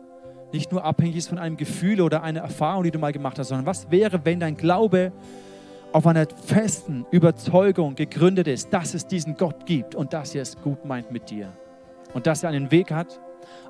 nicht 0.52 0.72
nur 0.72 0.84
abhängig 0.84 1.16
ist 1.16 1.28
von 1.28 1.38
einem 1.38 1.58
Gefühl 1.58 2.02
oder 2.02 2.24
einer 2.24 2.40
Erfahrung, 2.40 2.86
die 2.86 2.92
du 2.92 2.98
mal 2.98 3.14
gemacht 3.14 3.38
hast, 3.38 3.50
sondern 3.50 3.68
was 3.68 3.92
wäre, 3.92 4.26
wenn 4.26 4.40
dein 4.40 4.58
Glaube 4.58 5.14
auf 5.94 6.08
einer 6.08 6.26
festen 6.46 7.06
Überzeugung 7.12 7.96
gegründet 7.96 8.48
ist, 8.48 8.72
dass 8.74 8.94
es 8.94 9.08
diesen 9.08 9.36
Gott 9.36 9.66
gibt 9.66 9.96
und 9.96 10.14
dass 10.14 10.34
er 10.36 10.44
es 10.44 10.60
gut 10.62 10.86
meint 10.86 11.12
mit 11.12 11.30
dir 11.30 11.52
und 12.14 12.28
dass 12.28 12.44
er 12.44 12.50
einen 12.50 12.72
Weg 12.72 12.92
hat 12.92 13.20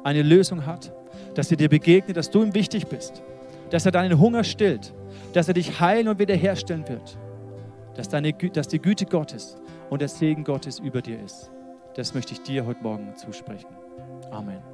eine 0.04 0.22
Lösung 0.22 0.66
hat, 0.66 0.94
dass 1.36 1.52
er 1.52 1.58
dir 1.58 1.70
begegnet, 1.70 2.18
dass 2.18 2.30
du 2.30 2.44
ihm 2.44 2.54
wichtig 2.54 2.88
bist, 2.88 3.24
dass 3.70 3.86
er 3.86 3.92
deinen 3.92 4.20
Hunger 4.20 4.44
stillt, 4.44 4.94
dass 5.34 5.48
er 5.48 5.54
dich 5.54 5.80
heilen 5.80 6.08
und 6.08 6.20
wiederherstellen 6.20 6.88
wird, 6.88 7.18
dass, 7.96 8.10
deine, 8.10 8.34
dass 8.34 8.68
die 8.68 8.80
Güte 8.80 9.06
Gottes 9.06 9.58
und 9.90 10.02
der 10.02 10.10
Segen 10.10 10.44
Gottes 10.44 10.80
über 10.80 11.02
dir 11.02 11.22
ist. 11.22 11.52
Das 11.96 12.14
möchte 12.14 12.34
ich 12.34 12.42
dir 12.42 12.66
heute 12.66 12.82
Morgen 12.82 13.16
zusprechen. 13.16 13.70
Amen. 14.32 14.71